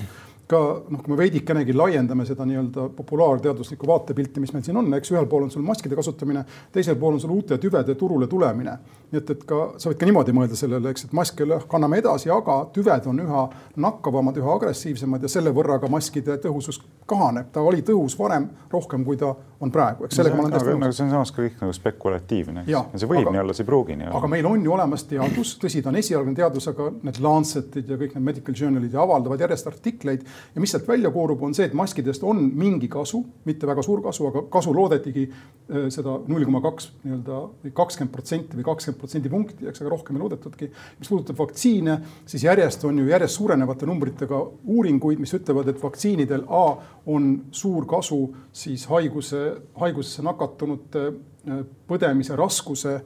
[0.48, 5.14] ka noh, kui me veidikenegi laiendame seda nii-öelda populaarteaduslikku vaatepilti, mis meil siin on, eks
[5.14, 6.44] ühel pool on sul maskide kasutamine,
[6.76, 8.78] teisel pool on sul uute tüvede turule tulemine.
[9.14, 12.32] nii et, et ka sa võid ka niimoodi mõelda sellele, eks, et maske kanname edasi,
[12.34, 13.44] aga tüved on üha
[13.86, 17.52] nakkavamad, üha agressiivsemad ja selle võrra ka maskide tõhusus kahaneb.
[17.54, 20.98] ta oli tõhus varem rohkem, kui ta on praegu, eks sellega ma olen täiesti nõus.
[20.98, 23.04] see on samas ka kõik nagu spekulatiivne, eks.
[23.04, 24.20] see võib nii olla, see ei pruugi nii olla.
[24.20, 28.00] aga meil on ju olemas teadus, tõsi, ta on esialgne teadus, aga need Lancetid ja
[28.02, 30.26] kõik need medical journal'id avaldavad järjest artikleid
[30.56, 34.02] ja mis sealt välja koorub, on see, et maskidest on mingi kasu, mitte väga suur
[34.04, 37.40] kasu, aga kasu loodetigi äh, seda null koma kaks nii-öelda
[37.78, 40.70] kakskümmend protsenti või kakskümmend protsendipunkti, eks, aga rohkem ei loodetudki.
[41.00, 41.98] mis puudutab vaktsiine,
[42.30, 44.40] siis järjest on ju järjest suurenevate numbritega
[44.76, 46.64] uuringuid, mis ütlevad, et vaktsiinidel A
[47.10, 49.44] on suur kasu siis haiguse,
[49.82, 53.04] haigusesse nakatunute äh, põdemise raskuse äh,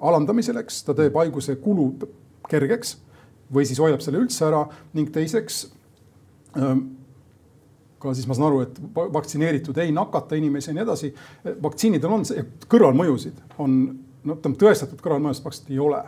[0.00, 1.90] alandamisel, eks, ta teeb haiguse kulu
[2.50, 2.96] kergeks
[3.52, 4.64] või siis hoiab selle üldse ära
[4.96, 5.66] ning teiseks
[7.98, 11.12] ka siis ma saan aru, et vaktsineeritud ei nakata inimesi ja nii edasi.
[11.62, 13.80] vaktsiinidel on see kõrvalmõjusid, on
[14.26, 16.02] no ütleme tõestatud kõrvalmõjusid praktiliselt ei ole.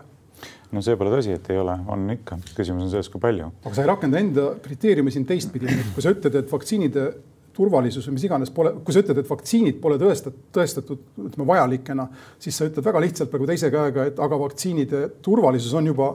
[0.74, 3.48] No see pole tõsi, et ei ole, on ikka, küsimus on selles, kui palju.
[3.64, 7.08] aga sa ei rakenda enda kriteeriumi siin teistpidi, kui sa ütled, et vaktsiinide
[7.56, 12.06] turvalisus või mis iganes pole, kui sa ütled, et vaktsiinid pole tõestatud, tõestatud, ütleme vajalikena,
[12.38, 16.12] siis sa ütled väga lihtsalt praegu teise käega, et aga vaktsiinide turvalisus on juba,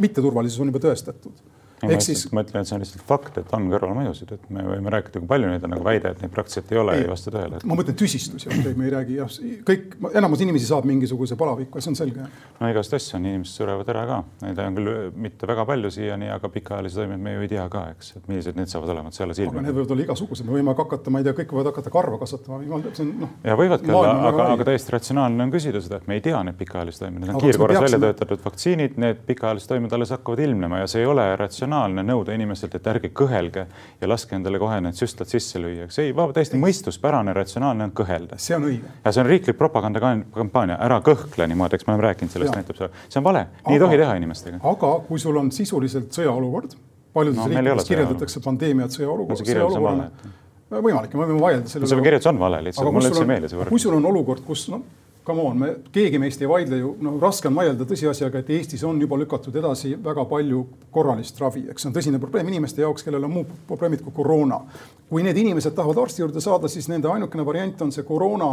[0.00, 1.44] mitteturvalisus on juba tõestatud
[1.88, 2.26] ehk siis.
[2.34, 5.28] ma ütlen, et see on lihtsalt fakt, et on kõrvalmõjusid, et me võime rääkida, kui
[5.30, 7.60] palju neid on, aga väide, et neid praktiliselt ei ole, ei vasta tõele.
[7.64, 9.36] ma mõtlen tüsistusi, okei me ei räägi jah,
[9.68, 12.26] kõik, enamus inimesi saab mingisuguse palaviku, see on selge.
[12.60, 14.90] no igast asju on, inimesed surevad ära ka, neid on küll
[15.26, 18.60] mitte väga palju siiani, aga pikaajalisi toimeid me ju ei tea ka, eks, et millised
[18.60, 19.56] need saavad olema, et see alles ilmneb.
[19.56, 22.20] aga need võivad olla igasugused, me võime hakata, ma ei tea, kõik võivad hakata karva
[22.20, 22.60] kasvatama,
[22.92, 23.34] see on noh.
[23.46, 26.58] ja võivadki olla, aga, aga täiesti ratsionaalne on küsida seda, et me ei tea neid
[26.60, 30.90] pikaajalisi toimeid, need on kiirkorras välja töötatud vaktsiinid, need pikaajalised toimed alles hakkavad ilmnema ja
[30.90, 31.69] see ei ole ratsionaalne
[32.06, 33.66] nõuda inimesi inimestelt, et ärge kõhelge
[34.00, 38.38] ja laske endale kohe need süstlad sisse lüüa, eks ei, täiesti mõistuspärane, ratsionaalne on kõhelda.
[38.38, 38.90] see on õige.
[39.04, 42.90] ja see on riiklik propagandakampaania, ära kõhkle niimoodi, eks me oleme rääkinud sellest, näitab seda,
[43.08, 44.62] see on vale, nii ei tohi teha inimestega.
[44.72, 46.76] aga kui sul on sisuliselt sõjaolukord,
[47.14, 50.10] paljudes no, riikides kirjeldatakse pandeemiat sõjaolukorda, sõjaolukorrana
[50.70, 53.58] võimalik, me võime vaielda selle see kirjeldus on vale lihtsalt, mulle üldse ei meeldi see
[53.58, 53.74] võrdlus.
[53.74, 54.84] kui sul on olukord, kus noh,
[55.24, 58.84] come on, me, keegi meist ei vaidle ju, noh, raske on vaielda tõsiasjaga, et Eestis
[58.88, 63.04] on juba lükatud edasi väga palju korralist ravi, eks see on tõsine probleem inimeste jaoks,
[63.06, 64.60] kellel on muud probleemid kui koroona.
[65.10, 68.52] kui need inimesed tahavad arsti juurde saada, siis nende ainukene variant on see koroona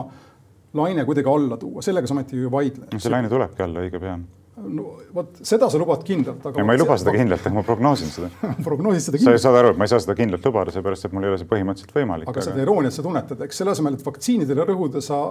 [0.74, 2.92] laine kuidagi alla tuua, sellega sa ometi ju ei vaidle.
[2.98, 4.18] see laine tulebki alla õige pea
[4.58, 6.64] no vot seda sa lubad kindlalt, aga.
[6.66, 8.30] ma ei luba seda kindlalt, ma prognoosin seda
[8.68, 9.42] prognoosid seda kindlalt.
[9.42, 11.42] sa saad aru, et ma ei saa seda kindlalt lubada, seepärast et mul ei ole
[11.42, 12.30] see põhimõtteliselt võimalik.
[12.30, 12.48] aga, aga...
[12.50, 15.22] seda irooniat sa tunnetad, eks selle asemel, et vaktsiinidele rõhuda, sa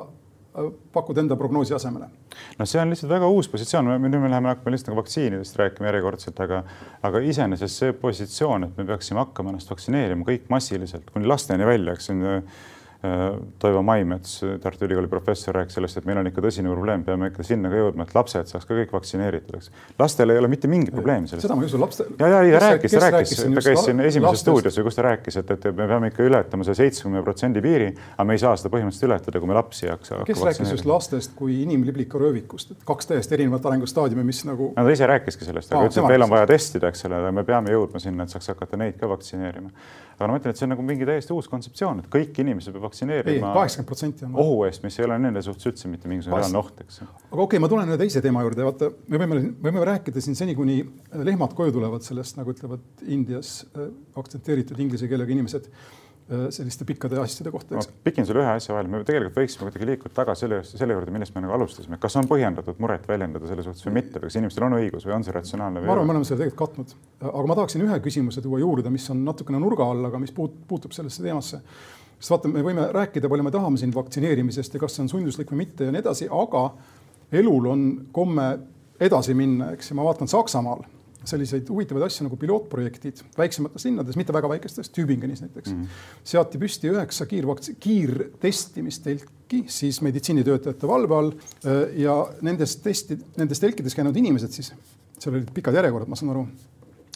[0.93, 2.09] pakud enda prognoosi asemele?
[2.59, 5.91] no see on lihtsalt väga uus positsioon, nüüd me läheme, hakkame lihtsalt nagu vaktsiinidest rääkima
[5.91, 6.63] järjekordselt, aga,
[7.07, 11.97] aga iseenesest see positsioon, et me peaksime hakkama ennast vaktsineerima kõik massiliselt kuni lasteni välja,
[11.97, 12.25] eks on
[13.59, 17.45] Toivo Maimets, Tartu Ülikooli professor, rääkis sellest, et meil on ikka tõsine probleem, peame ikka
[17.45, 19.69] sinna ka jõudma, et lapsed saaks ka kõik vaktsineeritud, eks.
[20.01, 21.45] lastel ei ole mitte mingit probleemi sellest.
[21.45, 22.09] seda ma ei usu, lapstel.
[22.19, 25.53] ja, ja, ja rääkis, rääkis, ta käis siin esimeses stuudios või kus ta rääkis, et,
[25.59, 29.11] et me peame ikka ületama selle seitsmekümne protsendi piiri, aga me ei saa seda põhimõtteliselt
[29.11, 30.23] ületada, kui me lapsi ei hakka.
[30.31, 34.73] kes rääkis just lastest kui inimliblikaröövikust, et kaks täiesti erinevat arengustaadiumi, mis nagu.
[34.73, 37.45] no ta ise rääkiski sellest, aga ütles, et meil on vaja testida, eks ole, me
[37.45, 39.71] peame jõudma sinna, et saaks hakata neid ka vaktsineerima
[40.17, 42.86] aga ma ütlen, et see on nagu mingi täiesti uus kontseptsioon, et kõiki inimesi peab
[42.87, 43.53] vaktsineerima.
[43.57, 44.39] kaheksakümmend protsenti on.
[44.43, 47.03] ohu eest, mis ei ole nende suhtes üldse mitte mingisugune reaalne oht, eks.
[47.03, 50.25] aga okei okay,, ma tulen ühe teise teema juurde, vaata, me võime, me võime rääkida
[50.25, 50.81] siin seni, kuni
[51.27, 55.71] lehmad koju tulevad sellest, nagu ütlevad Indias äh, aktsentreeritud inglise keelega inimesed
[56.27, 59.87] Äh, selliste pikkade asjade kohta, ma pikin sulle ühe asja vahele, me tegelikult võiksime kuidagi
[59.87, 63.63] liikuda tagasi selle, selle juurde, millest me nagu alustasime, kas on põhjendatud muret väljendada selle
[63.63, 65.85] suhtes või mitte, kas inimestel on õigus või on see ratsionaalne?
[65.87, 66.97] ma arvan, me oleme selle tegelikult katnud,
[67.31, 70.59] aga ma tahaksin ühe küsimuse tuua juurde, mis on natukene nurga all, aga mis puut,
[70.67, 71.63] puutub sellesse teemasse.
[72.19, 75.51] Sest vaata, me võime rääkida, palju me tahame siin vaktsineerimisest ja kas see on sunduslik
[75.53, 76.71] või mitte ja nii edasi, aga
[77.37, 78.51] elul on komme
[79.01, 80.85] edasi minna, eks, ja ma vaatan Saksamaal
[81.27, 85.83] selliseid huvitavaid asju nagu pilootprojektid väiksemates linnades, mitte väga väikestes, Tübingenis näiteks mm.
[85.83, 86.05] -hmm.
[86.25, 93.95] seati püsti üheksa kiirvaks-, kiirtestimistelki siis meditsiinitöötajate valve all äh, ja nendes testi, nendes telkides
[93.95, 94.73] käinud inimesed siis,
[95.19, 96.47] seal olid pikad järjekorrad, ma saan aru,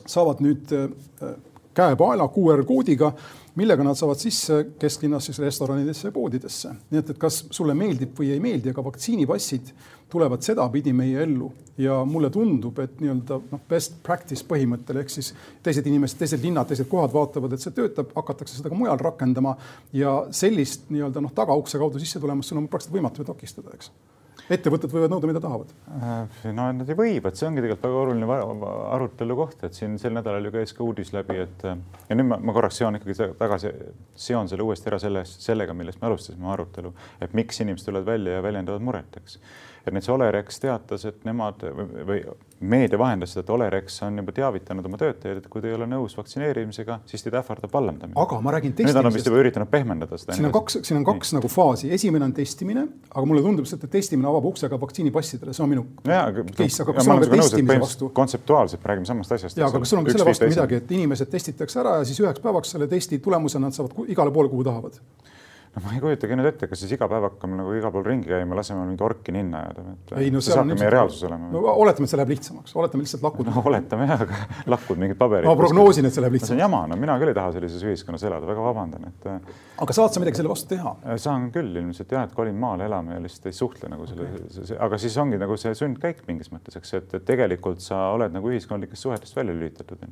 [0.06, 1.34] saavad nüüd äh,
[1.74, 3.12] käepaela QR koodiga
[3.58, 6.74] millega nad saavad sisse kesklinnas siis restoranidesse ja poodidesse.
[6.90, 9.72] nii et, et kas sulle meeldib või ei meeldi, aga vaktsiinipassid
[10.10, 15.32] tulevad sedapidi meie ellu ja mulle tundub, et nii-öelda noh, best practice põhimõttel ehk siis
[15.62, 19.56] teised inimesed, teised linnad, teised kohad vaatavad, et see töötab, hakatakse seda ka mujal rakendama
[19.96, 23.92] ja sellist nii-öelda noh, tagaukse kaudu sisse tulemast, sul on praktiliselt võimatu takistada, eks
[24.50, 25.72] ettevõtted võivad nõuda, mida tahavad.
[26.56, 28.38] no nad ei või, vot see ongi tegelikult väga oluline
[28.96, 32.40] arutelu koht, et siin sel nädalal ju käis ka uudis läbi, et ja nüüd ma,
[32.42, 33.72] ma korraks seon ikkagi tagasi,
[34.28, 38.38] seon selle uuesti ära selles, sellega, millest me alustasime arutelu, et miks inimesed tulevad välja
[38.38, 39.38] ja väljendavad muret, eks
[39.86, 41.62] et näiteks Olerex teatas, et nemad
[42.06, 42.20] või,
[42.60, 45.86] meedia vahendas seda, et Olerex on juba teavitanud oma töötajaid, et kui te ei ole
[45.88, 48.16] nõus vaktsineerimisega, siis teid ähvardab vallandamine.
[48.20, 48.96] aga ma räägin testimisest.
[48.96, 50.36] nüüd on nad vist juba üritanud pehmendada seda.
[50.36, 51.38] siin on kaks, siin on kaks Nii.
[51.38, 55.64] nagu faasi, esimene on testimine, aga mulle tundub, et testimine avab ukse ka vaktsiinipassidele, see
[55.64, 58.10] on minu ja, case, aga kas sul on ka testimise vastu?
[58.20, 59.56] kontseptuaalselt me räägime samast asjast.
[59.56, 62.20] ja, aga kas sul on ka selle vastu midagi, et inimesed testitakse ära ja siis
[62.20, 65.00] üheks päevaks selle testi tulemusena nad saavad igale poole, kuhu tahavad?
[65.70, 68.26] No ma ei kujutagi nüüd ette, kas siis iga päev hakkame nagu igal pool ringi
[68.26, 69.84] käima, laseme mingit orki ninna ajada.
[70.18, 71.50] ei no see on meie reaalsus olema.
[71.52, 73.46] no oletame, et see läheb lihtsamaks, oletame lihtsalt lakud.
[73.46, 74.40] no oletame jah, aga
[74.74, 75.46] lakud mingid paberid.
[75.46, 76.50] ma prognoosin, et see läheb lihtsamaks.
[76.50, 79.28] see on jama, no mina küll ei taha sellises ühiskonnas elada, väga vabandan, et.
[79.30, 80.96] Äh, aga saad sa midagi selle vastu teha?
[81.06, 84.26] Äh, saan küll ilmselt jah, et kolin maale elama ja lihtsalt ei suhtle nagu selle
[84.26, 88.34] okay., aga siis ongi nagu see sundkäik mingis mõttes, eks, et, et tegelikult sa oled
[88.34, 90.02] nagu ühiskondlikest suhetest välja lülitatud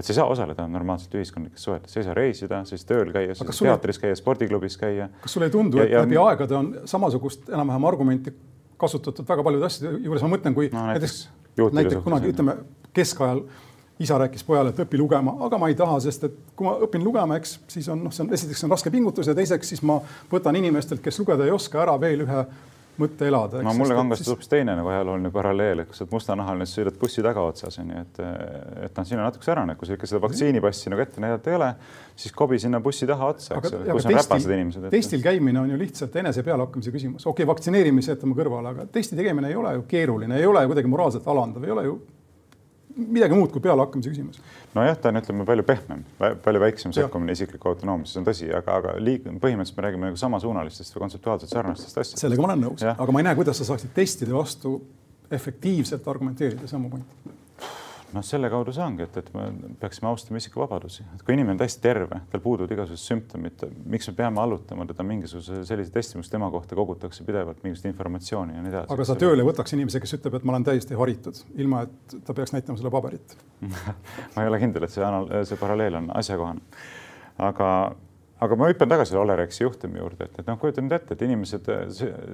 [0.00, 2.90] et sa ei saa osaleda normaalselt ühiskondlikes suhetes, sa ei saa reisida, sa ei saa
[2.94, 5.10] tööl käia, sa ei saa teatris käia, spordiklubis käia.
[5.22, 8.34] kas sulle ei tundu, et ja, läbi aegade on samasugust enam-vähem argumenti
[8.80, 11.18] kasutatud väga paljude asjade juures, ma mõtlen, kui no, näiteks,
[11.60, 12.56] näiteks kunagi ütleme
[12.96, 13.44] keskajal
[14.00, 17.02] isa rääkis pojale, et õpi lugema, aga ma ei taha, sest et kui ma õpin
[17.04, 19.98] lugema, eks siis on noh, see on esiteks on raske pingutus ja teiseks siis ma
[20.32, 22.44] võtan inimestelt, kes lugeda ei oska, ära veel ühe
[23.00, 23.62] mõtte elada.
[23.64, 24.34] no mulle kangastus siis...
[24.34, 28.04] hoopis teine nagu ajalooline paralleel, et kui sa oled mustanahaline, siis sõidad bussi tagaotsas onju,
[28.04, 28.20] et,
[28.86, 31.58] et noh, siin on natuke sarnane, kui sa ikka seda vaktsiinipassi nagu ette näidata ei
[31.58, 31.72] ole,
[32.20, 34.88] siis kobi sinna bussi taha otsa, eks ole, kus on räpased inimesed.
[34.94, 39.18] testil käimine on ju lihtsalt enese pealehakkamise küsimus, okei okay,, vaktsineerimise jätame kõrvale, aga testi
[39.18, 42.00] tegemine ei ole ju keeruline, ei ole ju kuidagi moraalselt alandav, ei ole ju
[42.96, 44.40] midagi muud kui pealehakkamise küsimus.
[44.74, 46.04] nojah, ta on, ütleme palju pehmem,
[46.44, 50.20] palju väiksem sekkumine isiklikku autonoomiasse, see on tõsi, aga, aga liig-, põhimõtteliselt me räägime nagu
[50.20, 52.24] samasuunalistest või kontseptuaalselt sarnastest asjadest.
[52.24, 54.78] sellega ma olen nõus, aga ma ei näe, kuidas sa saaksid testide vastu
[55.30, 57.38] efektiivselt argumenteerida, see on mu point
[58.14, 59.46] noh, selle kaudu see ongi, et, et me
[59.80, 64.16] peaksime austama isikuvabadusi, et kui inimene on täiesti terve, tal puuduvad igasugused sümptomid, miks me
[64.18, 68.74] peame allutama teda mingisuguse sellise testimise, kus tema kohta kogutakse pidevalt mingisugust informatsiooni ja nii
[68.74, 68.92] edasi.
[68.96, 72.36] aga sa tööle võtaks inimese, kes ütleb, et ma olen täiesti haritud, ilma et ta
[72.36, 73.36] peaks näitama selle paberit
[74.34, 75.10] ma ei ole kindel, et see,
[75.48, 76.64] see paralleel on asjakohane.
[77.50, 77.70] aga
[78.40, 81.68] aga ma hüppan tagasi Olerexi juhtumi juurde, et, et noh, kujuta nüüd ette, et inimesed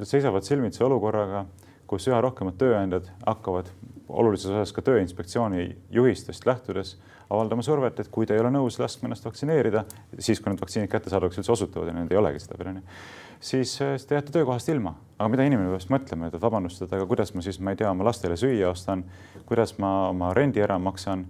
[0.06, 1.44] seisavad silmitsi olukorraga,
[1.90, 3.70] kus üha rohkemad tööandjad hakkavad
[4.08, 6.96] olulises osas ka Tööinspektsiooni juhistest lähtudes
[7.30, 9.84] avaldama survet, et kui te ei ole nõus laskma ennast vaktsineerida,
[10.18, 12.84] siis kui need vaktsiinid kättesaadavaks üldse osutuvad ja need ei olegi seda veel onju,
[13.42, 14.94] siis te jääte töökohast ilma.
[15.18, 17.80] aga mida inimene peab siis mõtlema, et vabandust, et aga kuidas ma siis, ma ei
[17.80, 19.04] tea, oma lastele süüa ostan,
[19.48, 21.26] kuidas ma oma rendi ära maksan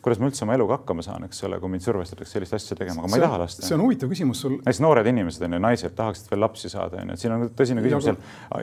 [0.00, 3.02] kuidas ma üldse oma eluga hakkama saan, eks ole, kui mind survestatakse sellist asja tegema,
[3.02, 3.64] aga ma ei taha lasta.
[3.66, 4.54] see on huvitav küsimus sul.
[4.60, 7.44] näiteks noored inimesed on ju, naised tahaksid veel lapsi saada, on ju, et siin on
[7.56, 8.20] tõsine küsimus seal.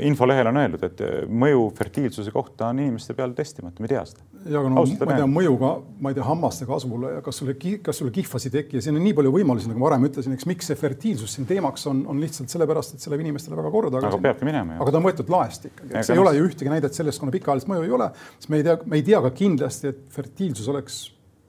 [0.10, 4.26] infolehel on öeldud, et mõju fertiilsuse kohta on inimeste peal testimata, me ei tea seda.
[4.48, 5.72] ja aga no Ausalt ma ei tea, mõjuga,
[6.02, 8.98] ma ei tea, hammaste kasvule ja kas sulle, kas sulle kihvas ei teki ja siin
[8.98, 12.02] on nii palju võimalusi, nagu ma varem ütlesin, eks miks see fertiilsus siin teemaks on,
[12.10, 14.02] on lihtsalt sellepärast, et see läheb inimestele väga korda.
[14.02, 14.80] aga peabki minema.
[14.82, 17.70] aga ta on võetud laest ikkagi, eks ei ole ju ühtegi näidet sellest, kuna pikaajalist
[17.70, 21.04] mõju ei ole, siis me ei tea, me ei tea ka kindlasti, et fertiilsus oleks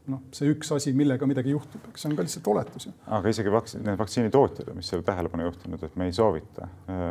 [0.08, 2.88] noh, see üks asi, millega midagi juhtub, eks see on ka lihtsalt oletus.
[3.18, 6.68] aga isegi vaktsiin, need vaktsiinitootjad, mis selle tähelepanu juhtinud, et me ei soovita.
[6.88, 7.10] Äh,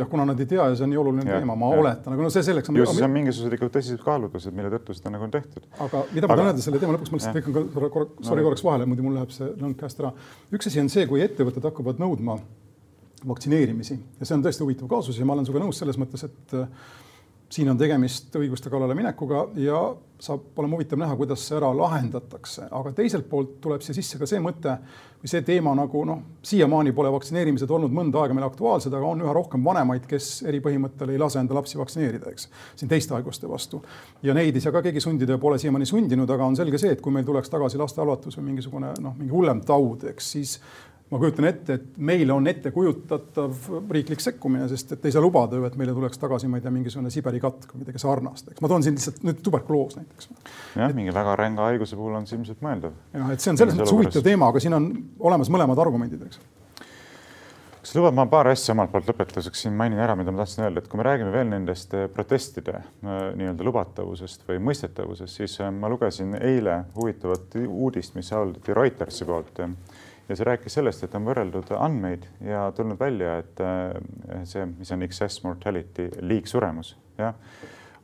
[0.00, 1.82] jah, kuna nad ei tea ja see on nii oluline ja, teema, ma ja.
[1.84, 2.80] oletan, aga no see selleks on.
[2.80, 5.68] ju, siis on mingisugused ikka tõsised kaalutlused, mille tõttu seda nagu on tehtud.
[5.86, 8.66] aga mida ma tahan öelda selle teema lõpuks, ma lihtsalt lõikan korra, korra, sorry korraks
[8.66, 10.14] vahele, muidu mul läheb see lõng käest ära.
[10.54, 12.40] üks asi on see, kui ettevõtted hakkavad nõudma
[13.28, 16.56] vaktsineerimisi ja see on tõesti huvitav kaasus ja ma olen sinuga nõus selles mõttes, et
[17.52, 19.80] siin on tegemist õiguste kallale minekuga ja
[20.22, 24.28] saab olema huvitav näha, kuidas see ära lahendatakse, aga teiselt poolt tuleb siia sisse ka
[24.30, 24.76] see mõte
[25.22, 29.24] või see teema nagu noh, siiamaani pole vaktsineerimised olnud mõnda aega meil aktuaalsed, aga on
[29.24, 33.50] üha rohkem vanemaid, kes eri põhimõttel ei lase enda lapsi vaktsineerida, eks, siin teiste haiguste
[33.50, 33.82] vastu.
[34.22, 36.94] ja neid ei saa ka keegi sundida ja pole siiamaani sundinud, aga on selge see,
[36.94, 40.56] et kui meil tuleks tagasi lastehalvatus või mingisugune noh, mingi hullem taud, eks siis
[41.12, 45.66] ma kujutan ette, et meile on ettekujutatav riiklik sekkumine, sest et ei saa lubada ju,
[45.68, 48.70] et meile tuleks tagasi, ma ei tea, mingisugune Siberi katk või midagi sarnast, eks ma
[48.72, 50.32] toon siin lihtsalt nüüd tuberkuloos näiteks.
[50.80, 52.96] jah, mingi väga ränga haiguse puhul on see ilmselt mõeldav.
[53.12, 54.88] jah, et see on selles mõttes huvitav teema, aga siin on
[55.30, 56.40] olemas mõlemad argumendid, eks.
[57.82, 60.80] Kas lubad, ma paar asja omalt poolt lõpetuseks siin mainin ära, mida ma tahtsin öelda,
[60.80, 65.72] et kui me räägime veel nendest eh, protestide eh, nii-öelda lubatavusest või mõistetavusest, siis eh,
[65.74, 69.58] ma lugesin eile huvitavat uudist, mis avaldati Reutersi poolt
[70.28, 74.92] ja see rääkis sellest, et on võrreldud andmeid ja tulnud välja, et äh, see, mis
[74.94, 77.34] on excess mortality, liigsuremus, jah,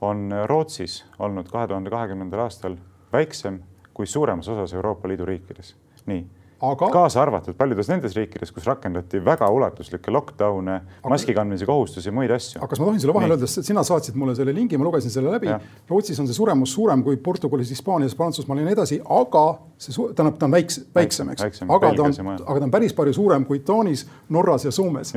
[0.01, 2.77] on Rootsis olnud kahe tuhande kahekümnendal aastal
[3.13, 3.63] väiksem
[3.95, 5.75] kui suuremas osas Euroopa Liidu riikides.
[6.07, 6.23] nii,
[6.59, 10.79] aga kaasa arvatud paljudes nendes riikides, kus rakendati väga ulatuslikke lockdown'e,
[11.11, 12.59] maski kandmise kohustusi ja muid asju.
[12.59, 15.31] aga kas ma tohin sulle vahele öelda, sina saatsid mulle selle lingi, ma lugesin selle
[15.35, 15.53] läbi.
[15.91, 19.45] Rootsis on see suremus suurem kui Portugalis, Hispaanias, Prantsusmaal ja nii edasi, aga
[19.79, 23.15] see tähendab, ta on väikse, väiksem, eks, aga ta on, aga ta on päris palju
[23.21, 25.15] suurem kui Taanis, Norras ja Soomes.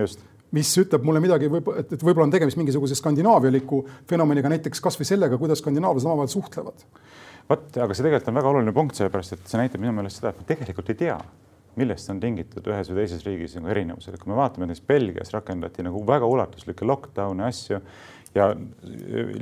[0.52, 5.38] mis ütleb mulle midagi, et, et võib-olla on tegemist mingisuguse skandinaavialiku fenomeniga, näiteks kasvõi sellega,
[5.40, 6.84] kuidas skandinaavlased omavahel suhtlevad
[7.52, 10.34] vot, aga see tegelikult on väga oluline punkt, sellepärast et see näitab minu meelest seda,
[10.34, 11.18] et me tegelikult ei tea,
[11.80, 14.18] millest on tingitud ühes või teises riigis nagu erinevused.
[14.20, 17.80] kui me vaatame näiteks Belgias rakendati nagu väga ulatuslikke lockdown'e asju
[18.36, 18.52] ja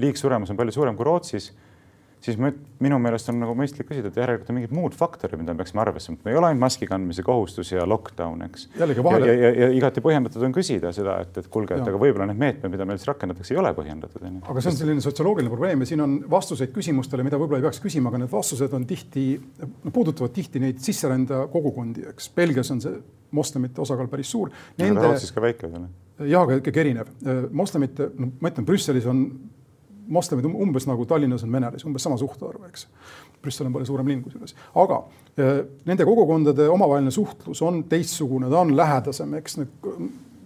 [0.03, 1.51] liigsuremus on palju suurem kui Rootsis
[2.23, 2.51] siis me,
[2.83, 5.81] minu meelest on nagu mõistlik küsida, et järelikult on mingid muud faktorid, mida me peaksime
[5.83, 8.65] arvesse võtma, ei ole ainult maski kandmise kohustus ja lockdown, eks.
[8.79, 9.29] Vahele...
[9.29, 12.41] ja, ja, ja, igati põhjendatud on küsida seda, et, et kuulge, et aga võib-olla need
[12.41, 14.25] meetmed, mida meil siis rakendatakse, ei ole põhjendatud.
[14.41, 17.83] aga see on selline sotsioloogiline probleem ja siin on vastuseid küsimustele, mida võib-olla ei peaks
[17.83, 19.25] küsima, aga need vastused on tihti,
[19.87, 22.31] puudutavad tihti neid sisserändaja kogukondi, eks.
[22.35, 22.99] Belgias on see
[23.35, 24.51] moslemite osakaal päris suur.
[24.79, 25.05] Nende...
[25.05, 25.87] Rootsis ka väike veel.
[26.27, 27.13] jah, aga ikkagi erinev.
[27.55, 29.23] moslemite, no ma ütlen, Brüsselis on
[30.09, 32.87] moslemid umbes nagu Tallinnas on venelased, umbes sama suhtarv, eks.
[33.43, 35.03] Brüssel on palju suurem linn kusjuures, aga
[35.39, 39.91] eh, nende kogukondade omavaheline suhtlus on teistsugune, ta on lähedasem, eks need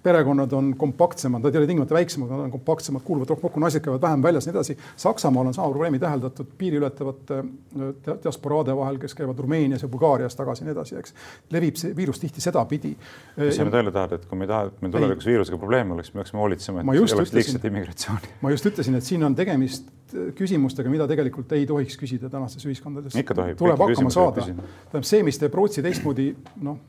[0.03, 3.83] perekonnad on kompaktsemad, nad ei ole tingimata väiksemad, nad on kompaktsemad, kuuluvad rohkem kokku, naised
[3.85, 4.75] käivad vähem väljas, nii edasi.
[4.99, 10.35] Saksamaal on sama probleemi täheldatud piiri ületavate äh, diasporaade vahel, kes käivad Rumeenias ja Bulgaarias
[10.35, 11.15] tagasi ja nii edasi, eks.
[11.55, 12.93] levib see viirus tihti sedapidi.
[13.37, 15.95] mis sa nüüd öelda tahad, et kui me ei taha, et meil tulevikus viirusega probleeme
[15.95, 18.37] oleks, me peaksime hoolitsema, et ei oleks liigset immigratsiooni?
[18.41, 19.91] ma just ütlesin, et siin on tegemist
[20.37, 23.15] küsimustega, mida tegelikult ei tohiks küsida tänastes ühiskondades.
[23.57, 24.45] tuleb hakkama saada.
[24.45, 26.81] tähendab see, mis teeb Rootsi teistmoodi, noh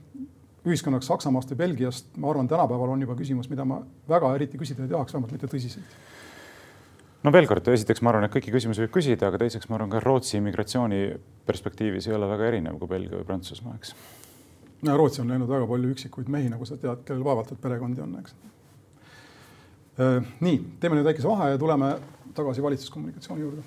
[0.64, 4.84] ühiskonnaks Saksamaast või Belgiast, ma arvan, tänapäeval on juba küsimus, mida ma väga eriti küsida
[4.84, 5.96] ei tahaks, vähemalt mitte tõsiselt.
[7.22, 9.90] no veel kord, esiteks ma arvan, et kõiki küsimusi võib küsida, aga teiseks ma arvan
[9.92, 11.00] ka Rootsi immigratsiooni
[11.46, 13.94] perspektiivis ei ole väga erinev kui Belgia või Prantsusmaa, eks.
[14.88, 18.00] no Rootsi on läinud väga palju üksikuid mehi, nagu sa tead, kellel vaevalt et perekondi
[18.04, 18.32] on, eks.
[20.00, 21.88] Äh, nii, teeme nüüd väikese vahe ja tuleme
[22.34, 23.62] tagasi valitsuskommunikatsiooni juurde.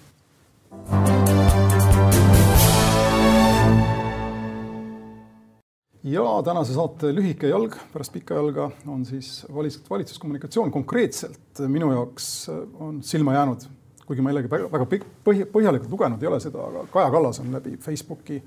[6.04, 10.72] Ja tänase saate lühike jalg pärast pikka jalga on siis valitsus, valitsuskommunikatsioon.
[10.72, 13.68] konkreetselt minu jaoks on silma jäänud,
[14.06, 17.78] kuigi ma jällegi väga põhi, põhjalikult lugenud ei ole seda, aga Kaja Kallas on läbi
[17.82, 18.42] Facebooki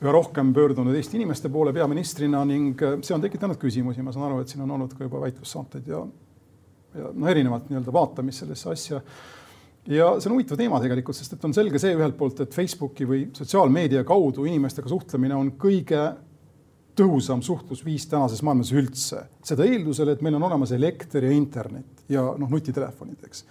[0.00, 4.02] üha rohkem pöördunud Eesti inimeste poole peaministrina ning see on tekitanud küsimusi.
[4.02, 6.06] ma saan aru, et siin on olnud ka juba väitlussaateid ja,
[6.94, 9.02] ja no erinevat nii-öelda vaatamist sellesse asja
[9.86, 13.06] ja see on huvitav teema tegelikult, sest et on selge see ühelt poolt, et Facebooki
[13.08, 16.02] või sotsiaalmeedia kaudu inimestega suhtlemine on kõige
[17.00, 19.24] tõhusam suhtlusviis tänases maailmas üldse.
[19.44, 23.44] seda eeldusel, et meil on olemas elekter ja internet ja noh, nutitelefonid, eks.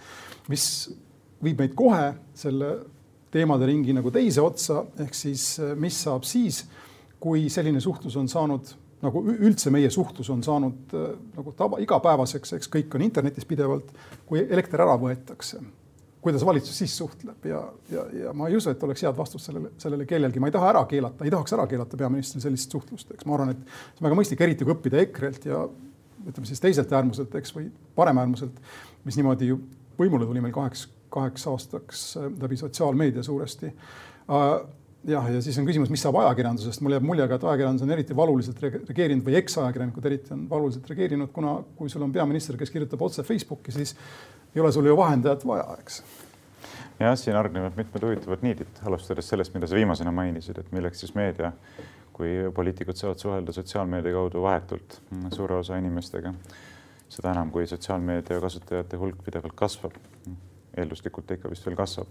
[0.49, 0.65] mis
[1.43, 2.75] viib meid kohe selle
[3.31, 5.47] teemade ringi nagu teise otsa, ehk siis
[5.79, 6.63] mis saab siis,
[7.19, 10.93] kui selline suhtlus on saanud nagu üldse meie suhtlus on saanud
[11.37, 13.93] nagu tava, igapäevaseks, eks kõik on internetis pidevalt,
[14.27, 15.61] kui elekter ära võetakse
[16.21, 19.71] kuidas valitsus siis suhtleb ja, ja, ja ma ei usu, et oleks head vastust sellele,
[19.79, 23.27] sellele kellelgi, ma ei taha ära keelata, ei tahaks ära keelata peaministril sellist suhtlust, eks
[23.29, 25.63] ma arvan, et see on väga mõistlik, eriti kui õppida EKRE-lt ja
[26.27, 28.59] ütleme siis teiselt äärmuselt, eks, või paremäärmuselt,
[29.07, 29.61] mis niimoodi ju
[29.99, 33.71] võimule tuli meil kaheks, kaheks aastaks äh, läbi sotsiaalmeedia suuresti.
[34.29, 34.59] Uh,
[35.07, 37.93] jah, ja siis on küsimus, mis saab ajakirjandusest, mul jääb mulje ka, et ajakirjandus on
[37.95, 42.73] eriti valuliselt reageerinud või eksajakirjanikud eriti on valuliselt reageerinud, kuna kui sul on peaminister, kes
[42.73, 43.95] kirjutab otse Facebooki, siis
[44.55, 46.01] ei ole sul ju vahendajat vaja, eks
[46.99, 51.15] jah, siin hargnevad mitmed huvitavad niidid, alustades sellest, mida sa viimasena mainisid, et milleks siis
[51.15, 51.51] meedia,
[52.13, 54.99] kui poliitikud saavad suhelda sotsiaalmeedia kaudu vahetult
[55.35, 56.33] suure osa inimestega.
[57.09, 59.95] seda enam, kui sotsiaalmeedia kasutajate hulk pidevalt kasvab.
[60.77, 62.07] eelduslikult ta ikka vist veel kasvab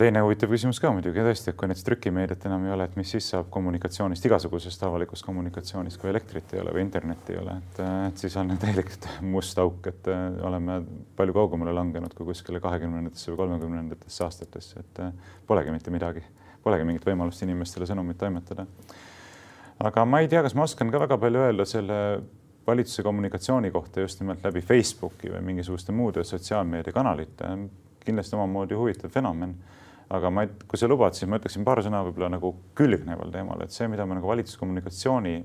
[0.00, 3.10] teine huvitav küsimus ka muidugi tõesti, et kui näiteks trükimeediat enam ei ole, et mis
[3.12, 7.80] siis saab kommunikatsioonist, igasugusest avalikust kommunikatsioonist, kui elektrit ei ole või internetti ei ole, et,
[8.08, 8.92] et siis on täielik
[9.34, 10.78] must auk, et äh, oleme
[11.18, 16.24] palju kaugemale langenud kui kuskile kahekümnendatesse või kolmekümnendatesse aastatesse, et äh, polegi mitte midagi,
[16.64, 18.64] polegi mingit võimalust inimestele sõnumit toimetada.
[19.82, 21.98] aga ma ei tea, kas ma oskan ka väga palju öelda selle
[22.66, 27.52] valitsuse kommunikatsiooni kohta just nimelt läbi Facebooki või mingisuguste muude sotsiaalmeediakanalite.
[28.02, 29.54] kindlasti omamoodi huvitav fenomen
[30.12, 33.74] aga ma, kui sa lubad, siis ma ütleksin paar sõna võib-olla nagu külgneval teemal, et
[33.74, 35.36] see, mida me nagu valitsuskommunikatsiooni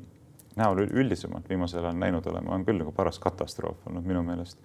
[0.57, 4.59] näol üldisemalt viimasel ajal näinud oleme, on küll nagu paras katastroof olnud minu meelest.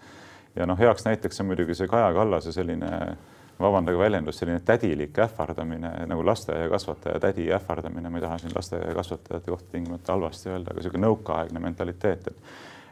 [0.57, 2.91] ja noh, heaks näiteks on muidugi see Kaja Kallase selline,
[3.61, 9.73] vabandage väljendus, selline tädilik ähvardamine nagu lasteaiakasvataja tädi ähvardamine, ma ei taha siin lasteaiakasvatajate kohta
[9.73, 12.37] tingimata halvasti öelda, aga niisugune nõukaaegne mentaliteet, et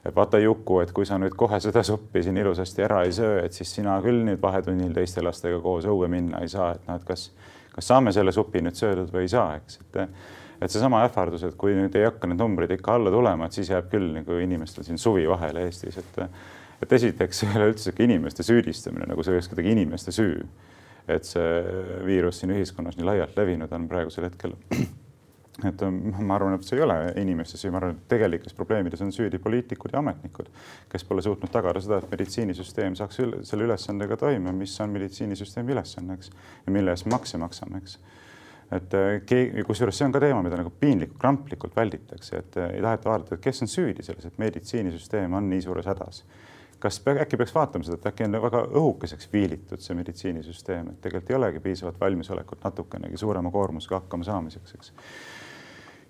[0.04, 3.40] et vaata Juku, et kui sa nüüd kohe seda suppi siin ilusasti ära ei söö,
[3.44, 7.00] et siis sina küll nüüd vahetunnil teiste lastega koos õue minna ei saa, et noh,
[7.00, 7.30] et kas,
[7.74, 10.04] kas saame selle supi nüüd söödud või ei saa, eks, et
[10.60, 13.70] et seesama ähvardus, et kui nüüd ei hakka need numbrid ikka alla tulema, et siis
[13.72, 16.18] jääb küll nagu inimestel siin suvi vahele Eestis, et
[16.80, 20.44] et esiteks ei ole üldse inimeste süüdistamine nagu see oleks kuidagi inimeste süü.
[21.08, 21.62] et see
[22.06, 24.52] viirus siin ühiskonnas nii laialt levinud on praegusel hetkel
[25.68, 29.02] et ähm, ma arvan, et see ei ole inimeste süü, ma arvan, et tegelikes probleemides
[29.04, 30.50] on süüdi poliitikud ja ametnikud,
[30.92, 35.76] kes pole suutnud tagada seda, et meditsiinisüsteem saaks üle, selle ülesandega toime, mis on meditsiinisüsteemi
[35.76, 36.32] ülesanne, eks,
[36.66, 37.98] ja mille eest makse maksame, eks.
[38.76, 42.76] et äh, keegi, kusjuures see on ka teema, mida nagu piinlikult, kramplikult välditakse, et äh,
[42.78, 46.24] ei taheta vaadata, et kes on süüdi selles, et meditsiinisüsteem on nii suures hädas
[46.80, 51.32] kas äkki peaks vaatama seda, et äkki on väga õhukeseks viilitud see meditsiinisüsteem, et tegelikult
[51.32, 54.92] ei olegi piisavat valmisolekut natukenegi suurema koormusega hakkama saamiseks, eks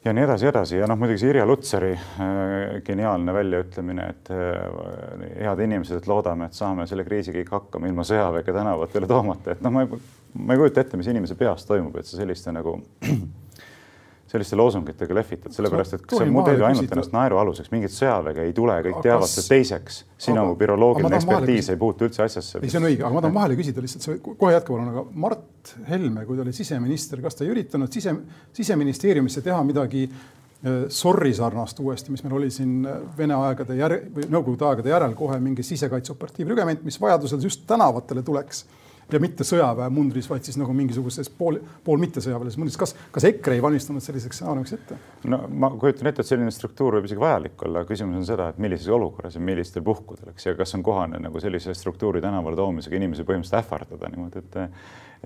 [0.05, 0.77] ja nii edasi, edasi.
[0.81, 6.49] Ja noh, muidugi see Irja Lutsari äh, geniaalne väljaütlemine, et äh, head inimesed, et loodame,
[6.49, 10.01] et saame selle kriisiga ikka hakkama ilma sõjaväge tänavatele toomata, et noh, ma ei,
[10.39, 12.79] ma ei kujuta ette, mis inimese peas toimub, et sa selliste nagu
[14.31, 18.77] selliste loosungitega lehvitad, sellepärast et sa teed ju ainult ennast naerualuseks, mingit sõjaväge ei tule,
[18.87, 19.37] kõik teavad kas...
[19.41, 19.49] seda.
[19.57, 22.61] teiseks, sinu viroloogiline ekspertiis ei puutu üldse asjasse.
[22.63, 25.05] ei, see on õige, aga ma tahan vahele küsida lihtsalt, see kohe jätka palun, aga
[25.25, 28.15] Mart Helme, kui ta oli siseminister, kas ta ei üritanud sise,
[28.61, 34.07] siseministeeriumisse teha midagi äh, sorry sarnast uuesti, mis meil oli siin äh, Vene aegade järel
[34.15, 38.63] või Nõukogude aegade järel kohe mingi sisekaitseoperatiivrügement, mis vajadusel just tänavatele tuleks
[39.17, 42.79] ja mitte sõjaväemundris, vaid siis nagu mingisuguses pool, pool mittesõjaväelises mundris.
[42.81, 44.99] kas, kas EKRE ei valmistanud selliseks stsenaariumiks ette?
[45.31, 48.63] no ma kujutan ette, et selline struktuur võib isegi vajalik olla, küsimus on seda, et
[48.63, 53.01] millises olukorras ja millistel puhkudel, eks, ja kas on kohane nagu sellise struktuuri tänavale toomisega
[53.01, 54.61] inimesi põhimõtteliselt ähvardada niimoodi, et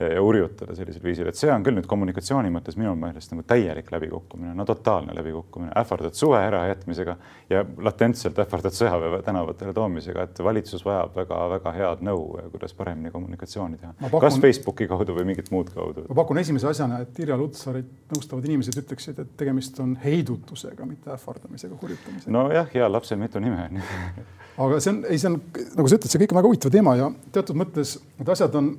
[0.01, 3.93] ja urjutada sellisel viisil, et see on küll nüüd kommunikatsiooni mõttes minu meelest nagu täielik
[3.95, 7.15] läbikukkumine, no totaalne läbikukkumine, ähvardad suve ärajätmisega
[7.51, 13.74] ja latentselt ähvardad sõjaväe tänavatele toomisega, et valitsus vajab väga-väga head nõu, kuidas paremini kommunikatsiooni
[13.81, 13.93] teha.
[14.01, 16.07] Pakun, kas Facebooki kaudu või mingit muud kaudu.
[16.09, 21.15] ma pakun esimese asjana, et Irja Lutsarit nõustavad inimesed ütleksid, et tegemist on heidutusega, mitte
[21.15, 22.35] ähvardamisega, hurjutamisega.
[22.35, 23.83] nojah, heal lapsel mitu nime on
[24.67, 25.41] aga see on, ei, see on,
[25.79, 28.75] nagu sa ütled, see kõik on väga huvitav teema ja teatud mõttes need asjad on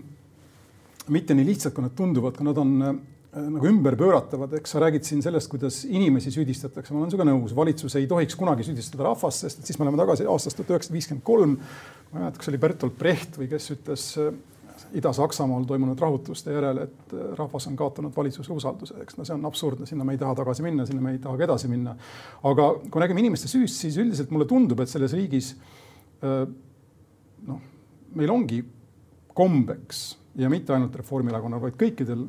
[1.11, 2.95] mitte nii lihtsad, kui nad tunduvad, kui nad on äh,
[3.35, 7.97] nagu ümberpööratavad, eks sa räägid siin sellest, kuidas inimesi süüdistatakse, ma olen sinuga nõus, valitsus
[7.99, 11.25] ei tohiks kunagi süüdistada rahvast, sest et siis me oleme tagasi aastast tuhat üheksasada viiskümmend
[11.27, 11.57] kolm.
[11.59, 14.31] ma ei mäleta, kas oli Bertolt Brecht või kes ütles äh,
[14.95, 19.47] Ida-Saksamaal toimunud rahutuste järel, et äh, rahvas on kaotanud valitsuse usalduse, eks no see on
[19.49, 21.95] absurdne, sinna me ei taha tagasi minna, sinna me ei taha ka edasi minna.
[22.43, 25.55] aga kui räägime inimeste süüst, siis üldiselt mulle tundub, et selles riigis
[27.45, 27.59] noh,
[28.15, 28.61] meil ongi
[29.35, 30.05] kombeks
[30.39, 32.25] ja mitte ainult Reformierakonnal, vaid kõikidel,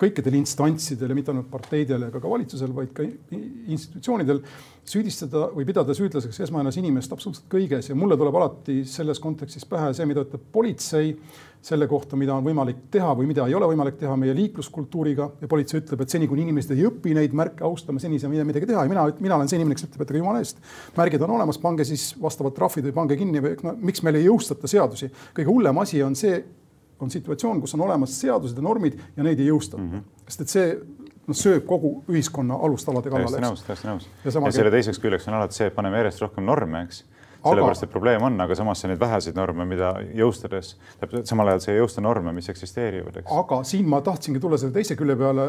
[0.00, 4.42] kõikidel instantsidel ja mitte ainult parteidel ega ka valitsusel, vaid ka institutsioonidel
[4.86, 9.92] süüdistada või pidada süüdlaseks esmajoones inimest absoluutselt kõiges ja mulle tuleb alati selles kontekstis pähe
[9.96, 11.14] see, mida ütleb politsei
[11.66, 15.48] selle kohta, mida on võimalik teha või mida ei ole võimalik teha meie liikluskultuuriga ja
[15.50, 18.68] politsei ütleb, et seni, kuni inimesed ei õpi neid märke austama, seni ei saa midagi
[18.68, 20.60] teha ja mina, mina olen see inimene, kes ütleb, et aga jumala eest,
[20.98, 24.28] märgid on olemas, pange siis vastavad trahvid või pange kinni või no, miks meil ei
[24.28, 25.10] jõustata seadusi.
[25.34, 26.38] kõige hullem asi on see,
[27.00, 29.90] on situatsioon, kus on olemas seadused ja normid ja neid ei jõustata mm.
[29.92, 30.28] -hmm.
[30.28, 30.68] sest et see
[31.26, 33.36] noh, sööb kogu ühiskonna alustalade kallale.
[33.36, 34.08] täiesti nõus, täiesti nõus.
[34.24, 37.04] ja, ja selle teiseks küljeks on alati see, et paneme järjest rohkem norme, eks
[37.46, 41.72] sellepärast, et probleem on, aga samas neid väheseid norme, mida jõustades, täpselt samal ajal sa
[41.72, 43.32] ei jõusta norme, mis eksisteerivad, eks.
[43.38, 45.46] aga siin ma tahtsingi tulla selle teise külje peale,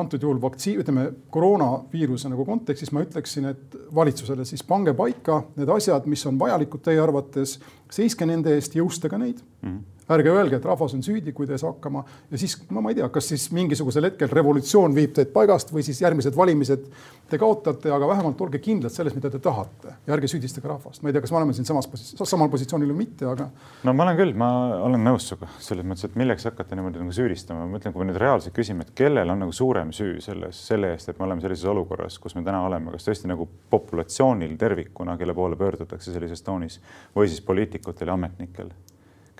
[0.00, 5.72] antud juhul vaktsiin, ütleme koroonaviiruse nagu kontekstis ma ütleksin, et valitsusele siis pange paika need
[5.74, 7.58] asjad, mis on vajalikud teie arvates,
[7.90, 9.70] seiske nende eest, jõustage neid mm.
[9.70, 12.82] -hmm ärge öelge, et rahvas on süüdi, kui te ei saa hakkama ja siis no
[12.84, 16.86] ma ei tea, kas siis mingisugusel hetkel revolutsioon viib teid paigast või siis järgmised valimised
[17.30, 21.02] te kaotate, aga vähemalt olge kindlad selles, mida te tahate ja ärge süüdistage rahvast.
[21.02, 23.48] ma ei tea, kas me oleme siin samas posi-, samal positsioonil või mitte, aga.
[23.86, 24.50] no ma olen küll, ma
[24.88, 28.10] olen nõus sinuga selles mõttes, et milleks hakata niimoodi nagu süüdistama, ma mõtlen, kui me
[28.10, 31.44] nüüd reaalselt küsime, et kellel on nagu suurem süü selles, selle eest, et me oleme
[31.44, 36.42] sellises olukorras, kus me täna oleme, kas tõesti nagu populatsioonil tervikuna, kelle poole pöördutakse sellises
[36.46, 36.80] toonis
[37.16, 38.74] või siis poliitikutel ja ametnikel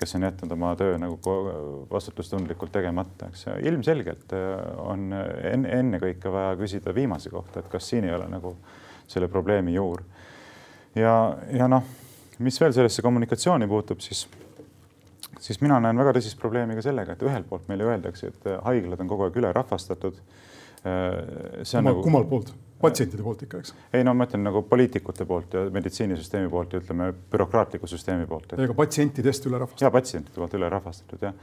[0.00, 1.34] kes on jätnud oma töö nagu
[1.90, 8.14] vastutustundlikult tegemata, eks ilmselgelt äh, on ennekõike vaja küsida viimase kohta, et kas siin ei
[8.16, 8.54] ole nagu
[9.10, 10.02] selle probleemi juur.
[10.94, 11.14] ja,
[11.52, 11.84] ja noh,
[12.40, 14.24] mis veel sellesse kommunikatsiooni puutub, siis,
[15.38, 19.04] siis mina näen väga tõsist probleemi ka sellega, et ühelt poolt meile öeldakse, et haiglad
[19.04, 20.18] on kogu aeg ülerahvastatud.
[20.80, 22.04] Äh, see on kummal, nagu.
[22.08, 22.54] kummalt poolt?
[22.80, 23.72] Patsientide poolt ikka, eks?
[23.94, 28.54] ei no ma ütlen nagu poliitikute poolt ja meditsiinisüsteemi poolt ja ütleme bürokraatliku süsteemi poolt
[28.54, 28.62] et....
[28.66, 29.86] ega patsientidest ülerahvastatud.
[29.86, 31.34] ja patsientide poolt ülerahvastatud jah,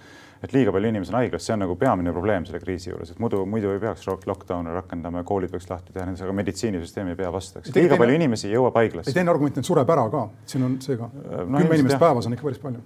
[0.43, 3.21] et liiga palju inimesi on haiglas, see on nagu peamine probleem selle kriisi juures, et
[3.23, 7.31] muidu, muidu ei peaks lockdown'e rakendama ja koolid võiks lahti teha, aga meditsiinisüsteem ei pea
[7.33, 7.75] vastu, eks.
[7.77, 9.13] liiga palju inimesi jõuab haiglasse.
[9.17, 11.61] teine argument, et sureb ära ka, siin on see ka no,.
[11.61, 12.83] kümme inimest päevas on ikka päris palju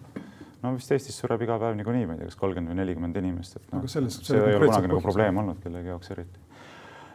[0.61, 3.57] no vist Eestis sureb iga päev niikuinii, ma ei tea, kas kolmkümmend või nelikümmend inimest,
[3.57, 6.43] et noh, see ei ole kunagi nagu probleem olnud kellegi jaoks eriti.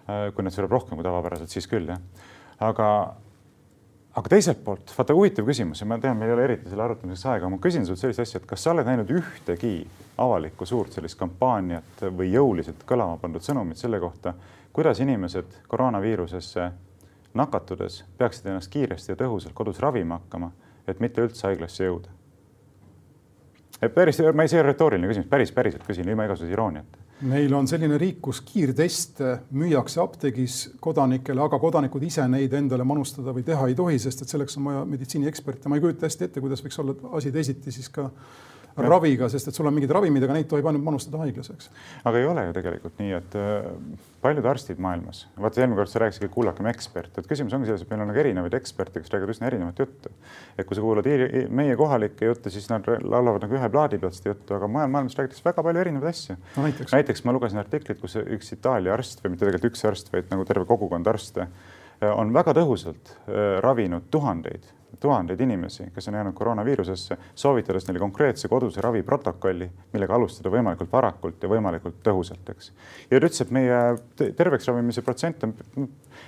[0.07, 2.01] Kui neid sureb rohkem kui tavapäraselt, siis küll jah.
[2.63, 2.89] aga,
[4.21, 7.31] aga teiselt poolt, vaata huvitav küsimus ja ma tean, meil ei ole eriti selle arutamiseks
[7.33, 9.75] aega, ma küsin sult sellist asja, et kas sa oled näinud ühtegi
[10.23, 14.35] avalikku suurt sellist kampaaniat või jõuliselt kõlama pandud sõnumit selle kohta,
[14.77, 16.71] kuidas inimesed koroonaviirusesse
[17.37, 20.53] nakatudes peaksid ennast kiiresti ja tõhusalt kodus ravima hakkama,
[20.89, 22.17] et mitte üldse haiglasse jõuda
[23.95, 27.06] päris, ma ei, see ole retooriline küsimus, päris, päriselt küsin ilma igasuguse irooniata.
[27.25, 33.33] Meil on selline riik, kus kiirteste müüakse apteegis kodanikele, aga kodanikud ise neid endale manustada
[33.37, 35.69] või teha ei tohi, sest et selleks on vaja meditsiinieksperte.
[35.69, 38.11] ma ei kujuta hästi ette, kuidas võiks olla asi teisiti siis ka
[38.77, 41.71] raviga, sest et sul on mingid ravimid, aga neid tohib ainult manustada haiglas, eks.
[42.07, 43.69] aga ei ole ju tegelikult nii, et äh,
[44.25, 47.85] paljud arstid maailmas, vaata eelmine kord sa rääkisid, et kuulakem eksperte, et küsimus ongi selles,
[47.85, 50.13] et meil on nagu erinevaid eksperte, kes räägivad üsna erinevat juttu.
[50.59, 51.09] et kui sa kuulad
[51.61, 55.17] meie kohalikke jutte, siis nad laulavad nagu ühe plaadi pealt seda juttu, aga mujal maailmas
[55.21, 56.69] räägitakse väga palju erinevaid asju no,.
[56.93, 57.25] näiteks.
[57.25, 60.69] ma lugesin artiklit, kus üks Itaalia arst või mitte tegelikult üks arst, vaid nagu terve
[60.69, 61.49] kogukond arste
[62.01, 64.67] on väga tõhusalt äh, ravinud tuhandeid
[65.01, 71.43] tuhandeid inimesi, kes on jäänud koroonaviirusesse, soovitades neile konkreetse koduse raviprotokolli, millega alustada võimalikult varakult
[71.43, 72.73] ja võimalikult tõhusalt, eks.
[73.11, 73.81] ja ta ütles, et meie
[74.37, 75.55] terveks ravimise protsent on,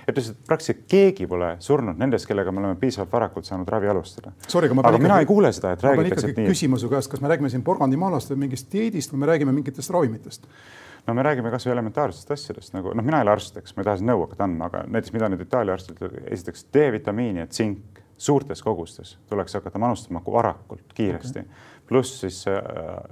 [0.07, 3.89] et ütles, et praktiliselt keegi pole surnud nendest, kellega me oleme piisavalt varakult saanud ravi
[3.91, 4.33] alustada.
[4.33, 6.51] aga, aga mina ikkagi, ei kuule seda, et räägitakse, et nii.
[6.53, 9.93] küsima su käest, kas me räägime siin porgandimaalast või mingist dieedist või me räägime mingitest
[9.95, 10.47] ravimitest?
[11.07, 13.87] no me räägime kasvõi elementaarsetest asjadest nagu noh, mina ei ole arst, eks ma ei
[13.87, 17.98] taha siin nõu hakata andma, aga näiteks mida nüüd Itaalia arstid esiteks D-vitamiini ja tsink
[18.19, 22.57] suurtes kogustes tuleks hakata manustama varakult, kiiresti okay pluss siis see,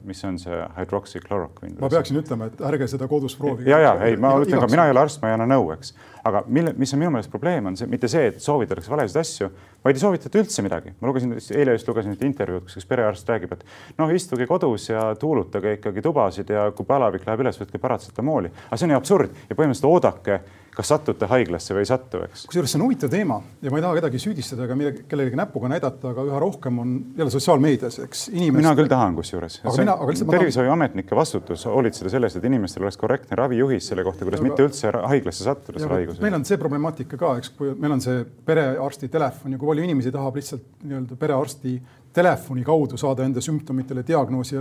[0.05, 1.77] mis on see hüdroksüklorokviin.
[1.81, 3.71] ma peaksin ütlema, et ärge seda kodus proovige.
[3.71, 5.95] ja, ja ei, ma ütlen ka, mina ei ole arst, ma ei anna nõu, eks,
[6.27, 9.49] aga mille, mis on minu meelest probleem, on see mitte see, et soovitatakse valesid asju,
[9.85, 10.93] vaid ei soovitata üldse midagi.
[10.99, 13.65] ma lugesin, eile just lugesin intervjuud, kus üks perearst räägib, et
[13.97, 18.53] noh, istuge kodus ja tuulutage ikkagi tubasid ja kui palavik läheb üles, võtke paratsetamooli.
[18.69, 20.41] aga see on ju absurd ja põhimõtteliselt oodake
[20.77, 22.43] kas satute haiglasse või ei satu, eks.
[22.51, 26.11] kusjuures see on huvitav teema ja ma ei taha kedagi süüdistada ega kellelegi näpuga näidata,
[26.11, 28.59] aga üha rohkem on jälle sotsiaalmeedias, eks inimesed.
[28.61, 29.59] mina küll tahan kusjuures.
[29.65, 34.49] tervishoiuametnike vastutus hoolitseda selles, et inimestel oleks korrektne ravijuhis selle kohta, kuidas aga...
[34.51, 36.25] mitte üldse haiglasse sattuda selle haigusega.
[36.27, 39.87] meil on see problemaatika ka, eks, kui meil on see perearsti telefon ja kui palju
[39.89, 41.73] inimesi tahab lihtsalt nii-öelda perearsti
[42.13, 44.57] telefoni kaudu saada enda sümptomitele diagnoosi,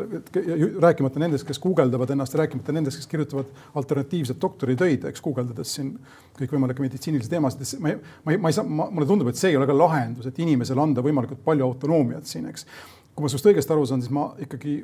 [0.82, 5.94] rääkimata nendest, kes guugeldavad ennast, rääkimata nendest, kes kirjutavad alternatiivset doktoritöid, eks guugeldades siin
[6.36, 9.59] kõikvõimalikke meditsiinilisi teemasid, ma ei, ma ei, ma ei saa, mulle tundub, et see ei
[9.61, 12.68] ole ka lahendus, et inimesele anda võimalikult palju autonoomiat siin, eks.
[13.14, 14.80] kui ma sinust õigesti aru saan, siis ma ikkagi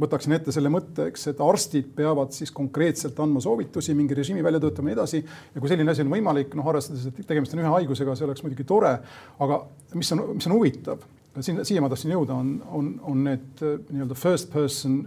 [0.00, 4.60] võtaksin ette selle mõtte, eks, et arstid peavad siis konkreetselt andma soovitusi, mingi režiimi välja
[4.62, 5.22] töötama ja nii edasi.
[5.54, 8.44] ja kui selline asi on võimalik, noh, arvestades, et tegemist on ühe haigusega, see oleks
[8.46, 8.94] muidugi tore.
[9.38, 9.60] aga
[9.94, 11.04] mis on, mis on huvitav,
[11.38, 15.02] siin, siia ma tahtsin jõuda, on, on, on need äh, nii-öelda first person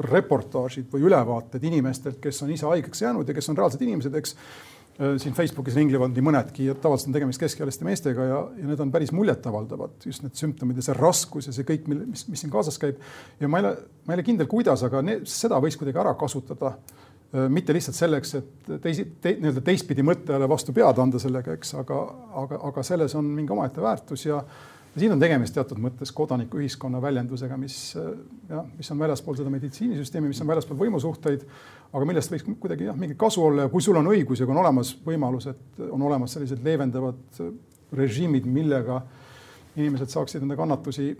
[0.00, 4.36] reportaažid või ülevaated inimestelt, kes on ise haigeks jäänud ja kes on reaalsed inimesed, eks
[4.36, 8.84] äh, siin Facebookis ringlevad nii mõnedki ja tavaliselt on tegemist keskealiste meestega ja, ja need
[8.86, 12.54] on päris muljetavaldavad, just need sümptomid ja see raskus ja see kõik, mis, mis siin
[12.54, 13.02] kaasas käib.
[13.42, 16.14] ja ma ei ole, ma ei ole kindel, kuidas, aga need, seda võiks kuidagi ära
[16.20, 17.09] kasutada Äh,
[17.48, 22.00] mitte lihtsalt selleks, et teisi te, nii-öelda teistpidi mõttele vastu pead anda sellega, eks, aga,
[22.42, 24.40] aga, aga selles on mingi omaette väärtus ja,
[24.94, 30.32] ja siin on tegemist teatud mõttes kodanikuühiskonna väljendusega, mis jah, mis on väljaspool seda meditsiinisüsteemi,
[30.32, 31.46] mis on väljaspool võimusuhteid,
[31.92, 34.56] aga millest võiks kuidagi jah, mingi kasu olla ja kui sul on õigus ja kui
[34.56, 37.42] on olemas võimalus, et on olemas sellised leevendavad
[37.94, 39.04] režiimid, millega
[39.78, 41.12] inimesed saaksid enda kannatusi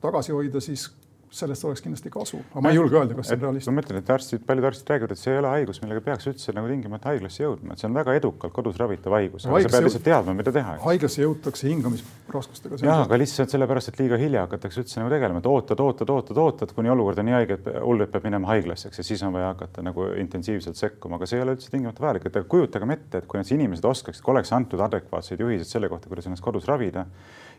[0.00, 0.88] tagasi hoida, siis
[1.34, 3.74] sellest oleks kindlasti kasu, aga ma ei julge öelda, kas see on realistlik.
[3.74, 6.54] ma mõtlen, et arstid, paljud arstid räägivad, et see ei ole haigus, millega peaks üldse
[6.56, 9.86] nagu tingimata haiglasse jõudma, et see on väga edukalt kodus ravitav haigus, aga sa pead
[9.88, 10.76] lihtsalt teadma, mida teha.
[10.84, 12.80] haiglasse jõutakse hingamisraskustega.
[12.86, 16.42] jah, aga lihtsalt sellepärast, et liiga hilja hakatakse üldse nagu tegelema, et ootad, ootad, ootad,
[16.44, 19.24] ootad, kuni olukord on nii haige, et hull, et peab minema haiglasse, eks, ja siis
[19.26, 22.94] on vaja hakata nagu intensiivselt sekkuma, aga see ei ole üldse tingimata vajalik, et kujutagem
[22.94, 26.44] ette, et kui need inimesed oskaksid, kui oleks antud adekvaatseid juhiseid selle kohta, kuidas ennast
[26.44, 27.06] kodus ravida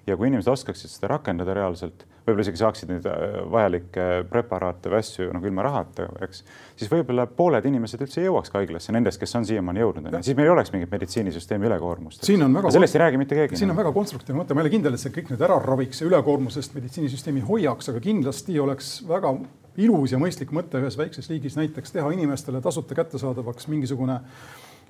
[0.07, 4.99] ja kui inimesed oskaksid seda rakendada reaalselt, võib-olla isegi saaksid neid äh, vajalikke preparaate või
[5.01, 6.43] asju nagu ilma rahata, eks,
[6.77, 10.49] siis võib-olla pooled inimesed üldse ei jõuaks haiglasse, nendest, kes on siiamaani jõudnud, siis meil
[10.49, 12.25] ei oleks mingit meditsiinisüsteemi ülekoormust.
[12.25, 13.59] sellest ei räägi mitte keegi.
[13.61, 16.01] siin on väga konstruktiivne mõte, ma ei ole kindel, et see kõik nüüd ära raviks
[16.01, 19.33] ja ülekoormusest meditsiinisüsteemi hoiaks, aga kindlasti oleks väga
[19.81, 24.19] ilus ja mõistlik mõte ühes väikses riigis näiteks teha inimestele tasuta kättesaadavaks mingisugune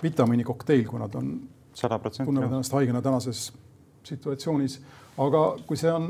[0.03, 1.31] vitamiinikokteil, kui nad on,
[1.79, 3.47] tunnevad ennast haigena tänases
[4.05, 4.79] situatsioonis
[5.21, 6.09] aga kui see on,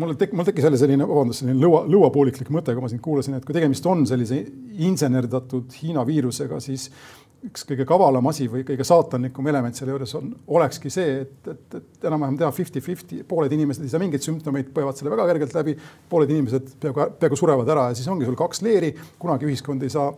[0.00, 3.38] mul tek-, mul tekkis jälle selline, vabandust, selline lõua, lõuapooliklik mõte, kui ma sind kuulasin,
[3.38, 4.42] et kui tegemist on sellise
[4.86, 6.90] insenerdatud Hiina viirusega, siis
[7.46, 11.76] üks kõige kavalam asi või kõige saatanlikum element selle juures on, olekski see, et, et,
[11.78, 15.76] et enam-vähem teha fifty-fifty, pooled inimesed ei saa mingeid sümptomeid, põevad selle väga kergelt läbi,
[16.10, 19.92] pooled inimesed peaaegu, peaaegu surevad ära ja siis ongi sul kaks leeri, kunagi ühiskond ei
[19.92, 20.08] saa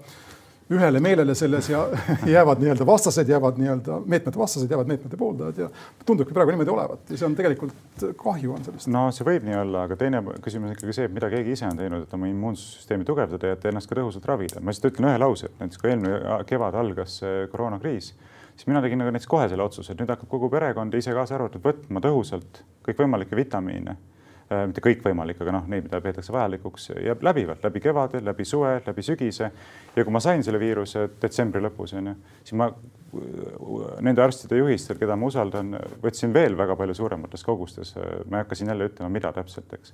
[0.73, 1.83] ühele meelele selles ja
[2.35, 5.69] jäävad nii-öelda vastased, jäävad nii-öelda meetmete vastased, jäävad meetmete pooldajad ja
[6.07, 8.91] tundubki praegu niimoodi olevat ja see on tegelikult kahju on sellest.
[8.93, 11.69] no see võib nii olla, aga teine küsimus on ikkagi see, et mida keegi ise
[11.69, 14.61] on teinud, et oma immuunsüsteemi tugevdada ja et ennast ka tõhusalt ravida.
[14.61, 17.21] ma lihtsalt ütlen ühe lause, et näiteks kui eelmine kevad algas
[17.55, 18.13] koroonakriis,
[18.53, 21.39] siis mina tegin nagu näiteks kohe selle otsuse, et nüüd hakkab kogu perekond ise kaasa
[21.39, 24.17] arvatud võtma tõhusalt kõikvõimalikke vitamiine Äh,
[24.49, 29.03] mitte kõikvõimalik, aga noh, neid, mida peetakse vajalikuks ja läbivalt läbi kevade, läbi suve, läbi
[29.05, 29.51] sügise.
[29.97, 34.97] ja kui ma sain selle viiruse detsembri lõpus onju, siis ma äh, nende arstide juhistel,
[35.01, 37.93] keda ma usaldan, võtsin veel väga palju suuremates kogustes.
[38.25, 39.93] ma ei hakka siin jälle ütlema, mida täpselt, eks.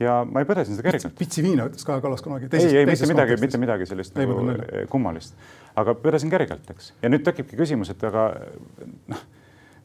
[0.00, 1.18] ja ma ei põdesin seda kergelt.
[1.18, 2.48] pitsi viina ütles Kaja Kallas kunagi.
[2.56, 5.36] ei, ei mitte midagi, mitte midagi sellist ei, nagu kummalist,
[5.76, 6.94] aga põdesin kergelt, eks.
[7.02, 8.30] ja nüüd tekibki küsimus, et aga
[9.12, 9.28] noh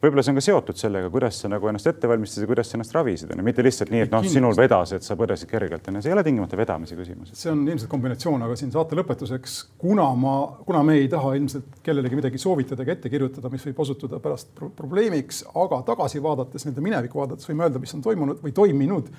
[0.02, 2.76] võib-olla see on ka seotud sellega, kuidas sa nagu ennast ette valmistasid ja kuidas sa
[2.78, 6.02] ennast ravisid, onju, mitte lihtsalt nii, et noh, sinul vedas, et sa põdesid kergelt, onju,
[6.04, 7.32] see ei ole tingimata vedamise küsimus.
[7.36, 10.36] see on ilmselt kombinatsioon, aga siin saate lõpetuseks, kuna ma,
[10.68, 14.52] kuna me ei taha ilmselt kellelegi midagi soovitada ega ette kirjutada, mis võib osutuda pärast
[14.56, 19.12] pro probleemiks, aga tagasi vaadates, nii-öelda minevikku vaadates võime öelda, mis on toimunud või toiminud,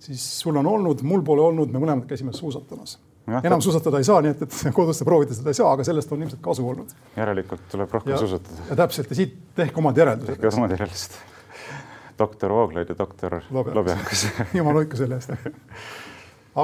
[0.00, 2.98] siis sul on olnud, mul pole olnud, me mõlemad käisime suusatamas
[3.42, 6.22] enam suusatada ei saa, nii et, et kodus proovida seda ei saa, aga sellest on
[6.24, 6.94] ilmselt kasu olnud.
[7.16, 8.66] järelikult tuleb rohkem ja, suusatada.
[8.70, 10.40] ja täpselt ja siit tehke omad järeldused.
[10.40, 11.18] tehke omad järeldused.
[12.22, 14.26] doktor Vooglaid ja doktor Lobjakas
[14.58, 15.30] jumal hoidku selle eest.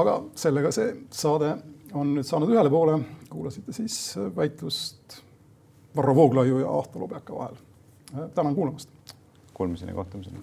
[0.01, 1.55] aga sellega see saade
[1.95, 2.99] on nüüd saanud ühele poole.
[3.31, 5.23] kuulasite siis väitlust
[5.97, 7.57] Varro Vooglaiu ja Ahto Lobjaka vahel.
[8.35, 8.91] tänan kuulamast.
[9.55, 10.39] Kuulmiseni, kohtumiseni